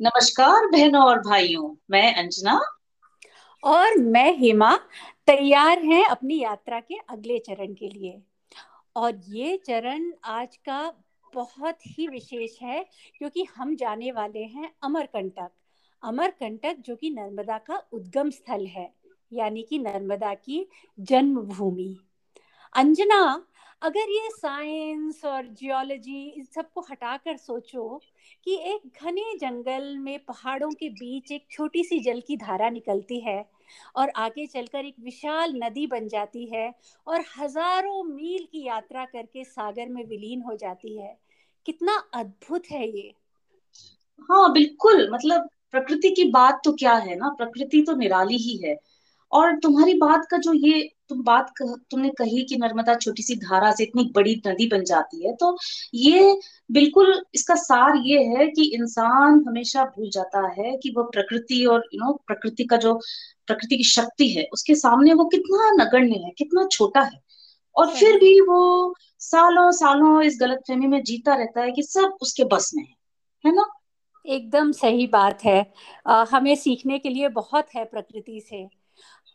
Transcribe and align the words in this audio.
नमस्कार 0.00 0.66
बहनों 0.66 1.04
और 1.04 1.18
भाइयों, 1.18 1.76
मैं 1.90 2.14
अंजना। 2.14 2.60
और 3.64 3.98
मैं 3.98 4.38
हेमा, 4.38 4.76
तैयार 5.26 5.78
हैं 5.84 6.04
अपनी 6.04 6.40
यात्रा 6.40 6.80
के 6.80 6.94
अगले 6.94 7.38
चरण 7.38 7.74
के 7.74 7.88
लिए। 7.88 8.22
और 8.96 9.20
ये 9.28 9.56
चरण 9.56 10.12
आज 10.24 10.56
का 10.56 10.94
बहुत 11.34 11.78
ही 11.86 12.08
विशेष 12.08 12.58
है, 12.62 12.86
क्योंकि 13.18 13.44
हम 13.44 13.76
जाने 13.76 14.12
वाले 14.12 14.44
हैं 14.44 14.74
अमरकंटक। 14.82 15.50
अमरकंटक 16.04 16.76
जो 16.80 16.96
कि 16.96 17.10
नर्मदा 17.10 17.58
का 17.58 17.82
उद्गम 17.92 18.30
स्थल 18.30 18.66
है, 18.66 18.94
यानी 19.32 19.62
कि 19.62 19.78
नर्मदा 19.78 20.34
की 20.34 20.68
जन्मभूमि। 21.00 21.98
अंजना 22.76 23.46
अगर 23.84 24.10
ये 24.10 24.28
साइंस 24.30 25.24
और 25.24 25.46
जियोलॉजी 25.46 26.22
इन 26.28 26.44
सबको 26.44 26.80
हटाकर 26.80 27.36
सोचो 27.36 28.00
कि 28.44 28.54
एक 28.66 29.02
घने 29.02 29.34
जंगल 29.38 29.96
में 29.98 30.18
पहाड़ों 30.18 30.70
के 30.70 30.88
बीच 30.90 31.32
एक 31.32 31.46
छोटी 31.50 31.82
सी 31.84 31.98
जल 32.00 32.20
की 32.20 32.36
धारा 32.36 32.70
निकलती 32.70 33.20
है 33.20 33.44
और 33.96 34.10
आगे 34.16 34.46
चलकर 34.46 34.84
एक 34.84 34.94
विशाल 35.00 35.52
नदी 35.56 35.86
बन 35.86 36.08
जाती 36.08 36.44
है 36.46 36.72
और 37.06 37.24
हज़ारों 37.38 38.02
मील 38.04 38.46
की 38.52 38.64
यात्रा 38.66 39.04
करके 39.04 39.44
सागर 39.44 39.88
में 39.88 40.04
विलीन 40.04 40.42
हो 40.42 40.56
जाती 40.56 40.96
है। 40.98 41.16
कितना 41.66 41.96
अद्भुत 42.14 42.70
है 42.70 42.86
ये। 42.88 43.14
हाँ 44.28 44.52
बिल्कुल। 44.52 45.08
मतलब 45.12 45.48
प्रकृति 45.70 46.10
की 46.10 46.24
बात 46.30 46.60
तो 46.64 46.72
क्या 46.72 46.94
है 46.96 47.16
ना? 47.16 47.28
प्रकृति 47.28 47.82
तो 47.82 47.96
निराली 47.96 48.36
ही 48.36 48.56
है। 48.56 48.74
और 49.34 49.58
तुम्हारी 49.58 49.94
बात 49.94 50.26
का 50.30 50.36
जो 50.36 50.52
ये 50.52 50.90
तुम 51.08 51.22
बात 51.22 51.50
कह, 51.50 51.74
तुमने 51.90 52.08
कही 52.08 52.42
कि 52.42 52.56
नर्मदा 52.56 52.94
छोटी 52.94 53.22
सी 53.22 53.34
धारा 53.36 53.72
से 53.72 53.84
इतनी 53.84 54.12
बड़ी 54.14 54.42
नदी 54.46 54.68
बन 54.68 54.84
जाती 54.84 55.26
है 55.26 55.34
तो 55.36 55.58
ये 55.94 56.40
बिल्कुल 56.72 57.24
इसका 57.34 57.54
सार 57.54 57.96
ये 57.96 58.18
है 58.18 58.46
कि 58.46 58.64
इंसान 58.74 59.44
हमेशा 59.48 59.84
भूल 59.84 60.10
जाता 60.10 60.48
है 60.48 60.76
कि 60.76 60.90
वो 60.96 61.02
प्रकृति 61.02 61.64
और 61.64 61.88
यू 61.94 62.06
नो 62.06 62.12
प्रकृति 62.26 62.64
का 62.64 62.76
जो 62.76 63.00
प्रकृति 63.46 63.76
की 63.76 63.84
शक्ति 63.84 64.28
है 64.28 64.48
उसके 64.52 64.74
सामने 64.74 65.14
वो 65.14 65.24
कितना 65.24 65.84
नगण्य 65.84 66.14
है 66.14 66.30
कितना 66.38 66.68
छोटा 66.72 67.00
है। 67.00 67.24
और 67.76 67.90
फिर 67.90 68.18
भी 68.18 68.40
वो 68.40 68.94
सालों 69.18 69.72
सालों 69.72 70.22
इस 70.22 70.38
गलत 70.40 70.50
गलतफहमी 70.50 70.86
में 70.86 71.02
जीता 71.02 71.34
रहता 71.34 71.60
है 71.60 71.72
कि 71.72 71.82
सब 71.82 72.16
उसके 72.22 72.44
बस 72.44 72.72
में 72.74 72.84
है 72.84 72.94
है 73.46 73.54
ना? 73.54 73.66
एकदम 74.26 74.72
सही 74.72 75.06
बात 75.06 75.44
है। 75.44 75.72
आ, 76.06 76.24
हमें 76.30 76.56
सीखने 76.56 76.98
के 76.98 77.08
लिए 77.08 77.28
बहुत 77.28 77.66
है 77.76 77.84
प्रकृति 77.84 78.40
से। 78.50 78.83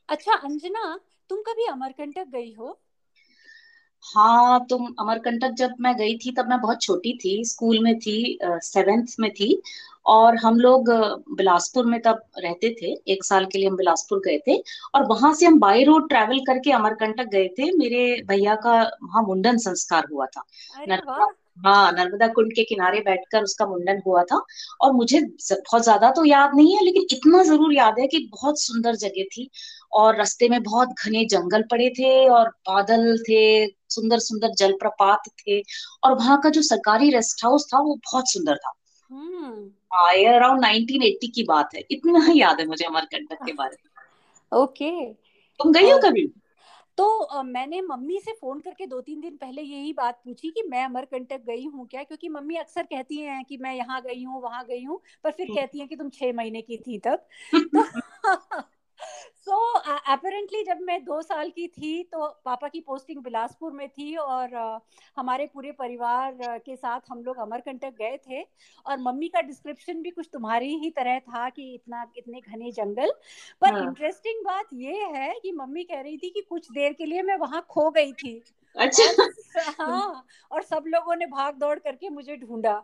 अच्छा 0.10 0.34
अंजना 0.44 0.82
तुम 1.30 1.42
कभी 1.48 1.66
अमरकंटक 1.68 2.28
गई 2.32 2.54
हो? 2.54 2.80
हाँ 4.06 4.60
तुम 4.70 4.86
अमरकंटक 5.00 5.52
जब 5.58 5.74
मैं 5.82 5.96
गई 5.98 6.18
थी 6.18 6.32
तब 6.32 6.48
मैं 6.50 6.60
बहुत 6.62 6.82
छोटी 6.82 7.18
थी 7.26 7.44
स्कूल 7.46 7.80
में 7.84 7.98
थी 8.00 8.16
सेवेंथ 8.44 9.16
में 9.20 9.30
थी। 9.34 9.62
और 10.06 10.36
हम 10.38 10.60
लोग 10.60 10.90
बिलासपुर 11.38 11.86
में 11.86 12.00
तब 12.02 12.22
रहते 12.38 12.70
थे 12.82 12.94
एक 13.14 13.24
साल 13.24 13.46
के 13.46 13.58
लिए 13.58 13.68
हम 13.70 13.76
बिलासपुर 13.78 14.20
गए 14.26 14.38
थे। 14.48 14.58
और 14.96 15.06
वहाँ 15.08 15.34
से 15.34 15.46
हम 15.46 15.60
बाई 15.60 15.84
रोड 15.84 16.08
ट्रेवल 16.10 16.40
करके 16.48 16.72
अमरकंटक 16.72 17.28
गए 17.32 17.48
थे। 17.60 17.72
मेरे 17.78 18.22
भैया 18.28 18.56
का 18.66 18.80
वहाँ 19.04 19.24
मुंडन 19.24 19.58
संस्कार 19.60 20.08
हुआ 20.12 20.26
था। 20.28 20.44
हाँ 21.66 21.92
नर्मदा 21.92 22.28
कुंड 22.28 22.54
के 22.54 22.64
किनारे 22.64 23.00
बैठकर 23.00 23.44
उसका 23.44 23.66
मुंडन 23.66 24.02
हुआ 24.08 24.24
था। 24.24 24.46
और 24.82 24.92
मुझे 24.92 25.20
बहुत 25.22 25.84
ज़्यादा 25.84 26.12
तो 26.12 26.26
याद 26.26 26.52
नहीं 26.56 26.76
है 26.78 26.84
लेकिन 26.86 27.04
इतना 27.12 27.44
ज़रूर 27.44 27.74
याद 27.74 27.96
है 28.00 28.08
कि 28.08 28.30
बहुत 28.32 28.62
सुंदर 28.62 28.96
जगह 28.96 29.24
थी। 29.24 29.50
और 29.94 30.16
रास्ते 30.16 30.50
में 30.50 30.64
बहुत 30.64 30.90
घने 31.06 31.26
जंगल 31.26 31.64
पड़े 31.72 31.90
थे 31.90 32.30
और 32.30 32.50
बादल 32.50 33.18
थे 33.18 33.68
सुंदर 33.68 34.20
सुंदर 34.20 34.48
जलप्रपात 34.58 35.20
थे। 35.28 35.62
और 36.04 36.14
वहाँ 36.14 36.40
का 36.42 36.50
जो 36.50 36.62
सरकारी 36.62 37.10
रेस्ट 37.10 37.46
हाउस 37.46 37.68
था 37.74 37.80
वो 37.80 37.96
बहुत 37.96 38.32
सुंदर 38.32 38.56
था। 38.56 38.74
अराउंड 39.12 40.66
हम्म। 40.66 40.76
1980 40.76 41.28
की 41.28 41.44
बात 41.44 41.70
है। 41.76 41.84
इतना 41.92 42.26
ही 42.26 42.42
याद 42.42 42.60
है 42.60 42.66
मुझे 42.66 42.86
अमरकंटक 42.86 43.46
के 43.46 43.54
बारे 43.54 43.78
में। 43.86 43.90
ओके। 44.64 45.14
तुम 45.60 45.74
गई 45.74 45.92
हो 45.92 45.98
कभी? 45.98 46.39
तो 47.00 47.06
uh, 47.36 47.44
मैंने 47.46 47.82
मम्मी 47.82 48.20
से 48.20 48.32
फ़ोन 48.34 48.60
करके 48.60 48.86
दो 48.88 49.00
तीन 49.02 49.20
दिन 49.22 49.36
पहले 49.38 49.62
यही 49.62 49.94
बात 49.94 50.22
पूछी 50.26 50.50
कि 50.52 50.64
मैं 50.64 50.84
अमरकंटक 50.86 51.42
गई 51.48 51.66
हूँ 51.66 51.88
क्या? 51.88 52.04
क्योंकि 52.04 52.30
मम्मी 52.30 52.56
अक्सर 52.58 52.84
कहती 52.86 53.18
हैं 53.20 53.44
कि 53.46 53.58
मैं 53.58 53.74
यहाँ 53.76 54.02
गई 54.04 54.24
हूँ 54.24 54.42
वहाँ 54.42 54.64
गई 54.66 54.84
हूँ 54.84 55.00
पर 55.24 55.32
फिर। 55.34 55.48
कहती 55.48 55.80
हैं 55.80 55.88
कि 55.88 55.96
तुम 55.96 56.10
छह 56.12 56.34
महीने 56.34 56.62
की 56.64 56.78
थी 56.78 57.00
तब। 57.00 57.28
तो 57.76 57.84
सो 59.00 59.80
so, 59.80 60.00
अपेरेंटली 60.08 60.64
जब 60.64 60.80
मैं 60.82 61.04
दो 61.04 61.22
साल 61.22 61.50
की 61.50 61.68
थी 61.68 62.04
तो 62.04 62.28
पापा 62.46 62.68
की 62.68 62.80
पोस्टिंग 62.80 63.24
बिलासपुर 63.24 63.72
में 63.72 63.90
थी 63.90 64.16
और 64.16 64.56
हमारे 65.18 65.46
पूरे 65.46 65.72
परिवार 65.72 66.38
के 66.42 66.76
साथ 66.76 67.00
हम 67.10 67.24
लोग 67.24 67.38
अमरकंटक 67.38 67.94
गए 67.98 68.18
थे 68.18 68.42
और 68.86 69.00
मम्मी 69.00 69.28
का 69.28 69.42
डिस्क्रिप्शन 69.42 70.02
भी 70.02 70.10
कुछ 70.10 70.30
तुम्हारी 70.34 70.76
ही 70.76 70.90
तरह 70.90 71.20
था 71.20 71.50
कि 71.50 71.74
इतना 71.74 72.06
इतने 72.18 72.42
घने 72.42 72.72
जंगल। 72.72 73.12
पर 73.62 73.74
हाँ. 73.74 73.84
इंटरेस्टिंग 73.84 74.46
बात 74.46 74.66
ये 74.74 74.94
है 74.94 75.40
कि 75.40 75.52
मम्मी 75.52 75.84
कह 75.84 76.02
रही 76.02 76.18
थी 76.18 76.30
कि 76.30 76.42
कुछ 76.42 76.72
देर 76.72 76.94
के 76.94 77.06
लिए 77.06 77.22
मैं 77.22 77.38
वहाँ 77.38 77.66
खो 77.70 77.90
गई 77.92 78.14
थी। 78.14 78.42
अच्छा। 78.76 79.64
हाँ 79.80 80.26
और 80.52 80.64
सब 80.64 80.84
लोगों 80.88 81.16
ने 81.16 81.26
भाग 81.26 81.56
दौड़ 81.56 81.80
करके 81.80 82.10
मुझे 82.10 82.36
ढूंढा। 82.38 82.84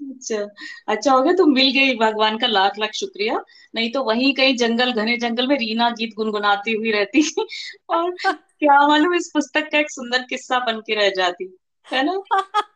अच्छा। 0.00 0.48
अच्छा 0.88 1.12
हो 1.12 1.22
गया 1.22 1.32
तुम 1.32 1.52
मिल 1.52 1.70
गई 1.72 1.94
भगवान 1.96 2.38
का 2.38 2.46
लाख 2.46 2.78
लाख 2.78 2.92
शुक्रिया। 2.92 3.44
नहीं 3.74 3.92
तो 3.92 4.02
वहीं 4.04 4.34
कहीं 4.34 4.56
जंगल 4.56 4.92
घने 4.92 5.16
जंगल 5.16 5.46
में 5.46 5.56
रीना 5.56 5.90
गीत 5.90 6.14
गुनगुनाती 6.16 6.72
हुई 6.72 6.90
रहती 6.90 7.22
और 7.90 8.16
क्या 8.26 8.88
मालूम 8.88 9.14
इस 9.14 9.30
पुस्तक 9.34 9.68
का 9.72 9.78
एक 9.78 9.90
सुंदर 9.90 10.22
किस्सा 10.22 10.58
बन 10.58 10.80
के 10.80 10.94
रह 10.94 11.10
जाती 11.10 11.58
है 11.92 12.02
ना? 12.02 12.22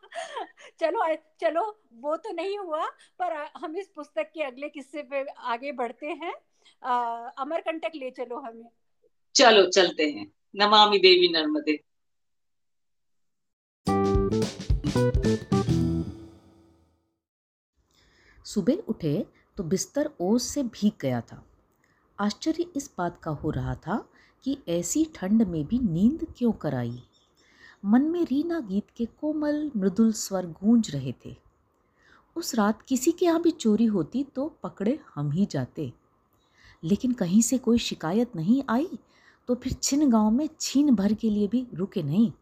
चलो 0.81 1.15
चलो 1.41 1.81
वो 1.95 2.17
तो 2.17 2.33
नहीं 2.33 2.59
हुआ 2.59 2.87
पर 3.19 3.51
हम 3.57 3.77
इस 3.77 3.89
पुस्तक 3.97 4.31
के 4.35 4.43
अगले 4.43 4.69
किस्से 4.69 5.03
पे 5.03 5.25
आगे 5.39 5.73
बढ़ते 5.73 6.07
हैं। 6.07 6.35
अमरकंटक 7.39 7.91
ले 7.97 8.11
चलो 8.11 8.39
हमें। 8.39 8.69
चलो 9.35 9.67
चलते 9.71 10.07
हैं। 10.11 10.33
नमामि 10.57 10.99
देवी 10.99 11.29
नर्मदे। 11.29 11.81
सुबह 18.45 18.83
उठे 18.89 19.27
तो 19.57 19.65
बिस्तर 19.65 20.11
ओस 20.21 20.45
से 20.45 20.63
भीग 20.63 20.93
गया 21.01 21.21
था। 21.23 21.43
आश्चर्य 22.19 22.67
इस 22.77 22.91
बात 22.99 23.19
का 23.23 23.31
हो 23.33 23.51
रहा 23.51 23.75
था 23.77 24.05
कि 24.45 24.57
ऐसी 24.69 25.05
ठंड 25.15 25.43
में 25.43 25.65
भी 25.67 25.79
नींद 25.79 26.27
क्यों 26.37 26.53
कराई? 26.53 27.03
मन 27.85 28.03
में 28.03 28.25
रीना 28.25 28.61
गीत 28.61 28.91
के 28.97 29.07
कोमल, 29.21 29.71
मृदुल 29.77 30.13
स्वर 30.13 30.47
गूंज 30.47 30.91
रहे 30.91 31.15
थे। 31.25 31.37
उस 32.37 32.55
रात 32.55 32.83
किसी 32.83 33.13
के 33.13 33.27
यहाँ 33.27 33.43
भी 33.43 33.51
चोरी 33.51 33.87
होती 33.87 34.25
तो 34.25 34.47
पकड़े 34.63 34.99
हम 35.15 35.31
ही 35.31 35.47
जाते। 35.47 35.93
लेकिन 36.83 37.13
कहीं 37.13 37.41
से 37.43 37.59
कोई 37.59 37.79
शिकायत 37.79 38.37
नहीं 38.37 38.63
आई 38.69 38.99
तो 39.49 39.55
फिर 39.55 39.73
छिन 39.73 40.09
गाँव 40.11 40.31
में 40.31 40.49
छीन 40.61 40.95
भर 40.95 41.13
के 41.13 41.31
लिए 41.31 41.49
भी 41.49 41.67
रुके 41.75 42.03
नहीं। 42.03 42.33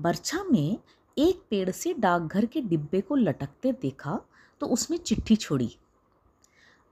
बरछा 0.00 0.42
में 0.44 0.78
एक 1.16 1.42
पेड़ 1.50 1.70
से 1.70 1.92
डाकघर 1.94 2.44
के 2.46 2.60
डिब्बे 2.60 3.00
को 3.00 3.16
लटकते 3.16 3.72
देखा 3.72 4.20
तो 4.62 4.66
उसमें 4.66 4.98
चिट्ठी 4.98 5.36
छोड़ी। 5.36 5.76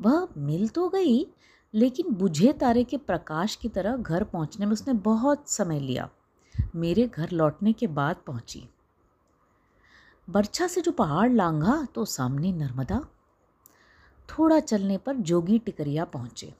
वह 0.00 0.28
मिल 0.36 0.68
तो 0.68 0.88
गई, 0.88 1.26
लेकिन 1.74 2.10
बुझे 2.10 2.52
तारे 2.52 2.84
के 2.84 2.96
प्रकाश 2.96 3.54
की 3.56 3.68
तरह 3.68 3.96
घर 3.96 4.24
पहुँचने 4.24 4.66
में 4.66 4.72
उसने 4.72 4.92
बहुत 4.94 5.48
समय 5.48 5.80
लिया। 5.80 6.08
मेरे 6.76 7.06
घर 7.08 7.30
लौटने 7.30 7.72
के 7.72 7.86
बाद 7.86 8.16
पहुँची। 8.26 8.68
बर्छा 10.30 10.66
से 10.66 10.80
जो 10.80 10.92
पहाड़ 10.92 11.30
लांघा 11.32 11.86
तो 11.94 12.04
सामने 12.04 12.52
नर्मदा। 12.52 13.00
थोड़ा 14.28 14.60
चलने 14.60 14.98
पर 14.98 15.16
जोगी 15.16 15.58
टिकरिया 15.58 16.04
पहुँचे। 16.04 16.54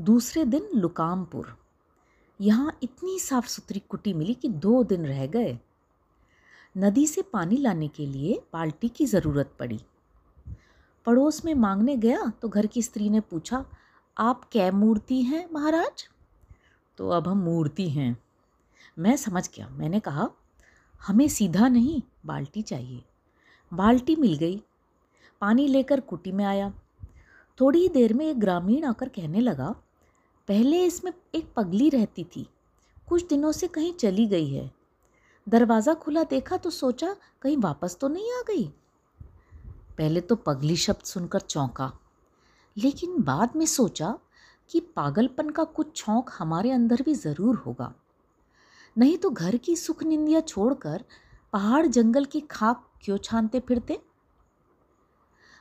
दूसरे 0.00 0.44
दिन 0.44 0.68
लुकामपुर। 0.74 1.56
यहाँ 2.40 2.78
इतनी 2.82 3.18
साफ़ 3.18 3.48
सुथरी 3.48 3.80
कुटी 3.80 4.12
मिली 4.12 4.34
कि 4.34 4.48
दो 4.48 4.84
दिन 4.84 5.06
रह 5.06 5.26
गए। 5.26 5.58
नदी 6.78 7.06
से 7.06 7.22
पानी 7.22 7.56
लाने 7.56 7.88
के 7.88 8.06
लिए 8.06 8.42
बाल्टी 8.52 8.88
की 8.88 9.06
ज़रूरत 9.06 9.54
पड़ी। 9.58 9.80
पड़ोस 11.06 11.44
में 11.44 11.54
मांगने 11.54 11.96
गया 11.96 12.32
तो 12.42 12.48
घर 12.48 12.66
की 12.66 12.82
स्त्री 12.82 13.08
ने 13.10 13.20
पूछा, 13.20 13.64
आप 14.16 14.44
कै 14.44 14.70
मूर्ति 14.70 15.22
हैं 15.22 15.48
महाराज? 15.52 16.08
तो 16.98 17.08
अब 17.08 17.28
हम 17.28 17.38
मूर्ति 17.38 17.88
हैं। 17.90 18.16
मैं 18.98 19.16
समझ 19.16 19.48
गया। 19.48 19.68
मैंने 19.68 20.00
कहा, 20.00 20.28
हमें 21.00 21.26
सीधा 21.28 21.68
नहीं, 21.68 22.02
बाल्टी 22.26 22.62
चाहिए। 22.62 23.02
बाल्टी 23.72 24.16
मिल 24.16 24.36
गई। 24.36 24.62
पानी 25.42 25.66
लेकर 25.68 26.00
कुटी 26.00 26.32
में 26.32 26.44
आया। 26.44 26.72
थोड़ी 27.58 27.80
ही 27.80 27.88
देर 27.88 28.12
में 28.14 28.26
एक 28.26 28.40
ग्रामीण 28.40 28.84
आकर 28.84 29.08
कहने 29.08 29.40
लगा, 29.40 29.70
पहले 30.48 30.84
इसमें 30.84 31.12
एक 31.34 31.52
पगली 31.56 31.88
रहती 31.88 32.24
थी। 32.26 32.46
कुछ 33.08 33.26
दिनों 33.28 33.52
से 33.52 33.68
कहीं 33.68 33.92
चली 33.92 34.26
गई 34.26 34.48
है। 34.48 34.70
दरवाज़ा 35.46 35.94
खुला 35.94 36.22
देखा 36.24 36.56
तो 36.56 36.70
सोचा 36.70 37.14
कहीं 37.42 37.56
वापस 37.56 37.96
तो 38.00 38.08
नहीं 38.08 38.32
आ 38.32 38.40
गई। 38.48 38.64
पहले 39.98 40.20
तो 40.20 40.36
पगली 40.36 40.76
शब्द 40.76 41.04
सुनकर 41.04 41.40
चौंका। 41.40 41.92
लेकिन 42.76 43.22
बाद 43.22 43.56
में 43.56 43.66
सोचा 43.66 44.18
कि 44.70 44.80
पागलपन 44.80 45.50
का 45.50 45.64
कुछ 45.64 45.96
छौंक 45.96 46.30
हमारे 46.38 46.70
अंदर 46.70 47.02
भी 47.02 47.14
ज़रूर 47.14 47.56
होगा। 47.56 47.92
नहीं 48.96 49.16
तो 49.18 49.30
घर 49.30 49.56
की 49.56 49.76
सुख 49.76 50.02
निंदिया 50.02 50.40
छोड़कर 50.40 51.04
पहाड़ 51.52 51.86
जंगल 51.86 52.24
की 52.24 52.40
खाक 52.40 52.88
क्यों 53.02 53.18
छानते 53.18 53.60
फिरते? 53.60 54.00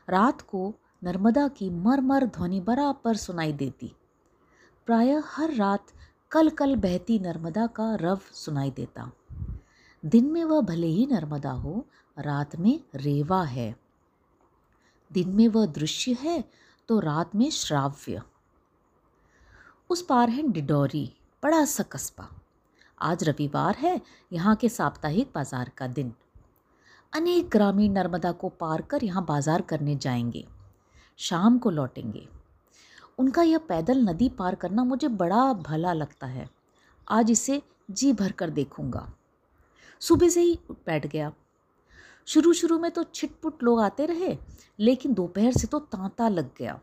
रात 0.10 0.42
को 0.42 0.74
नर्मदा 1.04 1.48
की 1.48 1.70
मरमर 1.70 2.26
ध्वनि 2.26 2.60
बराबर 2.62 3.16
सुनाई 3.16 3.54
देती। 3.54 3.92
प्रायः 4.86 5.24
हर 5.26 5.54
रात 5.54 5.92
कल 6.32 6.50
कल 6.50 6.76
बहती 6.76 7.20
नर्मदा 7.20 7.68
का 7.68 7.96
रव 7.96 8.20
सुनाई 8.34 8.72
देता। 8.72 9.12
दिन 10.04 10.26
में 10.26 10.44
वह 10.44 10.62
भले 10.62 10.88
ही 10.88 11.06
नर्मदा 11.06 11.52
हो, 11.52 11.86
रात 12.18 12.56
में 12.56 12.80
रेवा 12.96 13.44
है। 13.44 13.76
दिन 15.12 15.30
में 15.30 15.48
वह 15.48 15.66
दृश्य 15.66 16.18
है 16.22 16.44
तो 16.90 17.00
रात 17.00 17.36
में 17.36 17.50
श्राव्य। 17.50 18.22
उस 19.90 20.02
पार 20.02 20.30
है 20.30 20.48
डिडोरी, 20.48 21.12
बड़ा 21.44 21.64
सा 21.66 21.84
कस्बा। 21.84 22.28
आज 23.02 23.24
रविवार 23.24 23.76
है, 23.76 24.00
यहाँ 24.32 24.56
के 24.56 24.70
साप्ताहिक 24.70 25.32
बाज़ार 25.36 25.72
का 25.78 25.88
दिन। 25.88 26.14
अनेक 27.14 27.50
ग्रामीण 27.50 27.92
नर्मदा 27.92 28.32
को 28.32 28.50
पार 28.50 28.82
कर 28.82 29.04
यहाँ 29.04 29.26
बाज़ार 29.26 29.62
करने 29.62 29.96
जाएँगे। 29.96 30.46
शाम 31.20 31.58
को 31.58 31.70
लौटेंगे। 31.70 32.28
उनका 33.20 33.42
यह 33.42 33.58
पैदल 33.58 34.02
नदी 34.02 34.30
पार 34.30 34.56
करना 34.56 34.84
मुझे 34.84 35.08
बड़ा 35.08 35.42
भला 35.54 35.94
लगता 35.94 36.28
है। 36.28 36.50
आज 37.08 37.32
इसे 37.32 37.62
जी 37.92 38.14
भर 38.14 38.32
कर 38.32 38.50
देखूँगा। 38.50 39.08
सुबह 40.02 40.30
से 40.30 40.42
ही 40.42 40.60
बैठ 40.72 41.08
गया। 41.08 41.32
शुरू 42.28 42.54
शुरू 42.54 42.78
में 42.80 42.90
तो 42.92 43.04
छिटपुट 43.06 43.64
लोग 43.64 43.80
आते 43.82 44.06
रहे, 44.06 44.38
लेकिन 44.80 45.14
दोपहर 45.14 45.52
से 45.52 45.68
तो 45.68 45.80
तांता 45.80 46.28
लग 46.30 46.50
गया। 46.58 46.80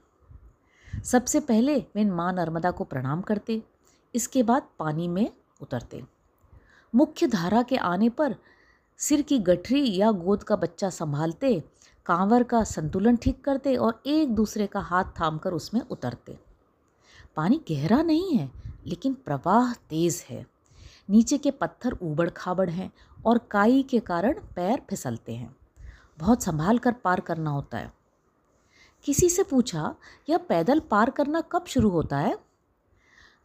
सबसे 1.04 1.40
पहले 1.40 1.76
वे 1.94 2.04
माँ 2.04 2.32
नर्मदा 2.32 2.70
को 2.70 2.84
प्रणाम 2.84 3.20
करते, 3.22 3.62
इसके 4.14 4.42
बाद 4.42 4.68
पानी 4.78 5.08
में 5.08 5.30
उतरते। 5.60 6.02
मुख्य 6.94 7.26
धारा 7.26 7.62
के 7.62 7.76
आने 7.76 8.08
पर 8.08 8.34
सिर 9.00 9.22
की 9.22 9.38
गठरी 9.38 9.96
या 9.96 10.10
गोद 10.10 10.42
का 10.42 10.56
बच्चा 10.56 10.90
संभालते, 10.90 11.62
कांवर 12.06 12.42
का 12.42 12.62
संतुलन 12.64 13.16
ठीक 13.16 13.42
करते 13.44 13.74
और 13.76 14.02
एक 14.06 14.34
दूसरे 14.34 14.66
का 14.66 14.80
हाथ 14.80 15.04
थामकर 15.20 15.52
उसमें 15.52 15.80
उतरते। 15.82 16.38
पानी 17.36 17.60
गहरा 17.70 18.02
नहीं 18.02 18.36
है, 18.36 18.50
लेकिन 18.86 19.14
प्रवाह 19.14 19.72
तेज 19.90 20.24
है। 20.28 20.44
नीचे 21.10 21.38
के 21.38 21.50
पत्थर 21.50 21.96
ऊबड़ 22.02 22.30
खाबड़ 22.30 22.70
हैं 22.70 22.90
और 23.26 23.38
काई 23.38 23.82
के 23.82 24.00
कारण 24.00 24.32
पैर 24.56 24.82
फिसलते 24.90 25.34
हैं। 25.36 25.56
बहुत 26.18 26.42
संभाल 26.42 26.78
कर 26.78 26.92
पार 26.92 27.20
करना 27.20 27.50
होता 27.50 27.78
है। 27.78 27.92
किसी 29.04 29.28
से 29.30 29.42
पूछा, 29.42 29.94
यह 30.28 30.38
पैदल 30.38 30.80
पार 30.80 31.10
करना 31.10 31.40
कब 31.40 31.64
शुरू 31.64 31.90
होता 31.90 32.18
है? 32.18 32.38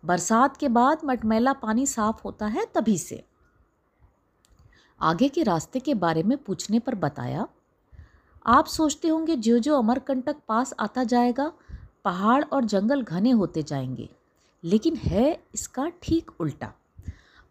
बरसात 0.05 0.57
के 0.57 0.67
बाद 0.67 1.01
मटमैला 1.05 1.53
पानी 1.53 1.85
साफ़ 1.85 2.21
होता 2.25 2.45
है 2.45 2.65
तभी 2.75 2.97
से। 2.97 3.23
आगे 5.01 5.29
के 5.29 5.43
रास्ते 5.43 5.79
के 5.79 5.93
बारे 5.93 6.23
में 6.23 6.37
पूछने 6.37 6.79
पर 6.79 6.95
बताया, 6.95 7.47
आप 8.45 8.65
सोचते 8.65 9.07
होंगे 9.07 9.35
जो 9.35 9.59
जो 9.59 9.77
अमरकंटक 9.77 10.35
पास 10.47 10.73
आता 10.79 11.03
जाएगा, 11.03 11.51
पहाड़ 12.05 12.43
और 12.43 12.65
जंगल 12.65 13.03
घने 13.03 13.31
होते 13.31 13.63
जाएँगे, 13.63 14.09
लेकिन 14.63 14.95
है 14.95 15.43
इसका 15.53 15.87
ठीक 16.01 16.31
उल्टा। 16.39 16.73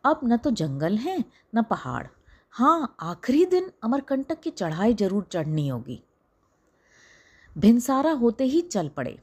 अब 0.05 0.21
न 0.25 0.37
तो 0.37 0.51
जंगल 0.53 0.97
है, 0.97 1.19
न 1.53 1.63
पहाड़। 1.63 2.07
हाँ 2.51 2.97
आखिरी 3.01 3.45
दिन 3.47 3.71
अमरकंटक 3.85 4.41
की 4.41 4.51
चढ़ाई 4.51 4.95
ज़रूर 4.95 5.27
चढ़नी 5.33 5.67
होगी। 5.69 6.01
भिनसारा 7.57 8.13
होते 8.13 8.45
ही 8.45 8.61
चल 8.63 8.89
पड़े। 8.89 9.19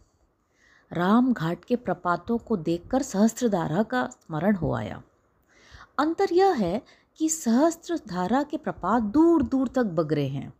राम 0.91 1.31
घाट 1.33 1.65
के 1.65 1.75
प्रपातों 1.77 2.37
को 2.37 2.57
देखकर 2.57 3.01
सहस्त्रधारा 3.01 3.83
का 3.83 4.05
स्मरण 4.05 4.55
हो 4.55 4.73
आया। 4.73 5.01
अंतर 5.99 6.33
यह 6.33 6.53
है 6.55 6.81
कि 7.19 7.29
सहस्त्रधारा 7.29 8.41
के 8.43 8.57
प्रपात 8.57 9.03
दूर 9.03 9.43
दूर 9.43 9.67
तक 9.67 9.85
बगरे 9.93 10.27
हैं, 10.27 10.53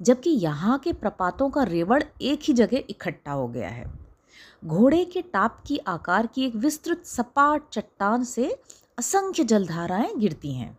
जबकि 0.00 0.30
यहाँ 0.30 0.78
के 0.78 0.92
प्रपातों 0.94 1.48
का 1.50 1.62
रेवड़ 1.64 2.02
एक 2.22 2.40
ही 2.42 2.52
जगह 2.54 2.82
इकट्ठा 2.90 3.32
हो 3.32 3.46
गया 3.48 3.68
है। 3.68 3.90
घोड़े 4.64 5.04
के 5.04 5.22
टाप 5.24 5.62
की 5.66 5.78
आकार 5.88 6.26
की 6.26 6.44
एक 6.46 6.56
विस्तृत 6.56 7.04
सपाट 7.06 7.68
चट्टान 7.72 8.24
से 8.24 8.54
असंख्य 8.98 9.44
जलधाराएँ 9.44 10.14
गिरती 10.16 10.52
हैं। 10.52 10.78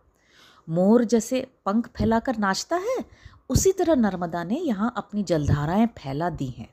मोर 0.68 1.04
जैसे 1.04 1.46
पंख 1.66 1.88
फैलाकर 1.96 2.36
नाचता 2.36 2.76
है, 2.76 3.04
उसी 3.50 3.72
तरह 3.72 3.94
नर्मदा 3.94 4.42
ने 4.44 4.56
यहाँ 4.56 4.92
अपनी 4.96 5.22
जलधाराएँ 5.22 5.86
फैला 5.98 6.30
दी 6.30 6.46
हैं। 6.48 6.68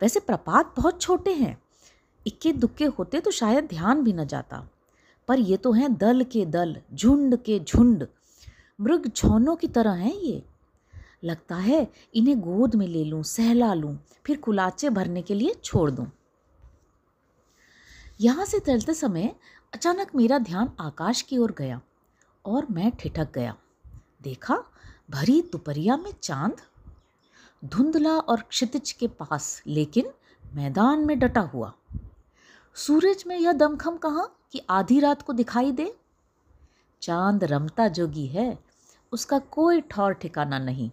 वैसे 0.00 0.20
प्रपात 0.20 0.74
बहुत 0.76 1.00
छोटे 1.00 1.32
हैं, 1.34 1.56
इक्के 2.26 2.52
दुक्के 2.54 2.84
होते 2.88 3.20
तो 3.20 3.30
शायद 3.30 3.66
ध्यान 3.66 4.02
भी 4.04 4.12
न 4.12 4.26
जाता, 4.26 4.68
पर 5.28 5.38
ये 5.40 5.56
तो 5.56 5.72
हैं 5.72 5.94
दल 5.96 6.24
के 6.24 6.44
दल, 6.46 6.76
झुंड 6.94 7.36
के 7.36 7.58
झुंड, 7.60 8.06
मृग 8.78 9.10
छौनों 9.10 9.56
की 9.56 9.68
तरह 9.68 9.92
हैं 9.94 10.14
ये। 10.14 10.42
लगता 11.24 11.56
है 11.56 11.86
इन्हें 12.14 12.40
गोद 12.40 12.74
में 12.74 12.86
ले 12.86 13.04
लूँ, 13.04 13.22
सहला 13.24 13.72
लूँ, 13.74 13.98
फिर 14.26 14.36
कुलाचे 14.36 14.90
भरने 14.90 15.22
के 15.22 15.34
लिए 15.34 15.54
छोड़ 15.64 15.90
दूँ। 15.90 16.10
यहाँ 18.20 18.44
से 18.44 18.58
चलते 18.60 18.94
समय 18.94 19.34
अचानक 19.74 20.14
मेरा 20.14 20.38
ध्यान 20.38 20.72
आकाश 20.80 21.22
की 21.22 21.38
ओर 21.38 21.52
गया 21.58 21.80
और 22.46 22.66
मैं 22.70 22.92
ठिठक 22.92 23.32
गया। 23.34 23.56
देखा, 24.22 24.64
भरी 25.10 25.42
दोपहरिया 25.42 25.96
में 25.96 26.12
चाँद। 26.22 26.56
धुंधला 27.64 28.10
और 28.10 28.40
क्षितिज 28.40 28.92
के 28.92 29.06
पास, 29.06 29.62
लेकिन 29.66 30.10
मैदान 30.54 30.98
में 30.98 31.18
डटा 31.18 31.40
हुआ। 31.40 31.72
सूरज 32.74 33.24
में 33.26 33.38
यह 33.38 33.52
दमखम 33.52 33.96
कहाँ 33.96 34.36
कि 34.52 34.62
आधी 34.70 35.00
रात 35.00 35.22
को 35.22 35.32
दिखाई 35.32 35.72
दे? 35.72 35.96
चाँद 37.02 37.44
रमता 37.44 37.88
जोगी 37.88 38.26
है, 38.26 38.58
उसका 39.12 39.38
कोई 39.38 39.80
ठौर 39.80 40.12
ठिकाना 40.12 40.58
नहीं। 40.58 40.90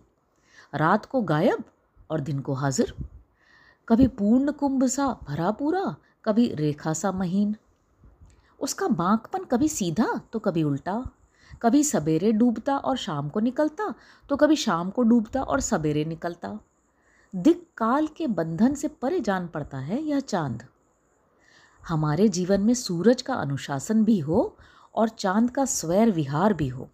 रात 0.76 1.06
को 1.06 1.22
गायब 1.22 1.64
और 2.10 2.20
दिन 2.20 2.40
को 2.40 2.54
हाजिर। 2.54 2.94
कभी 3.90 4.08
पूर्ण 4.08 4.52
कुंभ 4.52 4.86
सा 4.86 5.18
भरा 5.24 5.52
पूरा, 5.52 5.96
कभी 6.26 6.56
रेखा 6.56 6.94
सा 6.94 7.12
महीन। 7.12 7.56
उसका 8.66 8.88
बांकपन 8.90 9.44
कभी 9.44 9.68
सीधा 9.70 10.08
तो 10.34 10.40
कभी 10.40 10.64
उल्टा। 10.64 11.04
कभी 11.62 11.84
सवेरे 11.84 12.32
डूबता 12.32 12.78
और 12.78 12.98
शाम 12.98 13.28
को 13.30 13.40
निकलता 13.40 13.94
तो 14.30 14.36
कभी 14.36 14.56
शाम 14.56 14.90
को 14.90 15.04
डूबता 15.04 15.42
और 15.42 15.60
सवेरे 15.62 16.06
निकलता। 16.06 16.58
दिक 17.34 17.66
काल 17.78 18.08
के 18.08 18.28
बंधन 18.30 18.74
से 18.74 18.88
परे 18.88 19.20
जान 19.20 19.48
पड़ता 19.48 19.78
है 19.80 20.02
यह 20.02 20.20
चाँद। 20.20 20.64
हमारे 21.84 22.28
जीवन 22.30 22.62
में 22.62 22.74
सूरज 22.74 23.22
का 23.22 23.34
अनुशासन 23.34 24.04
भी 24.04 24.20
हो 24.20 24.56
और 24.96 25.10
चाँद 25.10 25.50
का 25.52 25.66
स्वैर 25.66 26.12
विहार 26.12 26.54
भी 26.54 26.68
हो। 26.68 26.90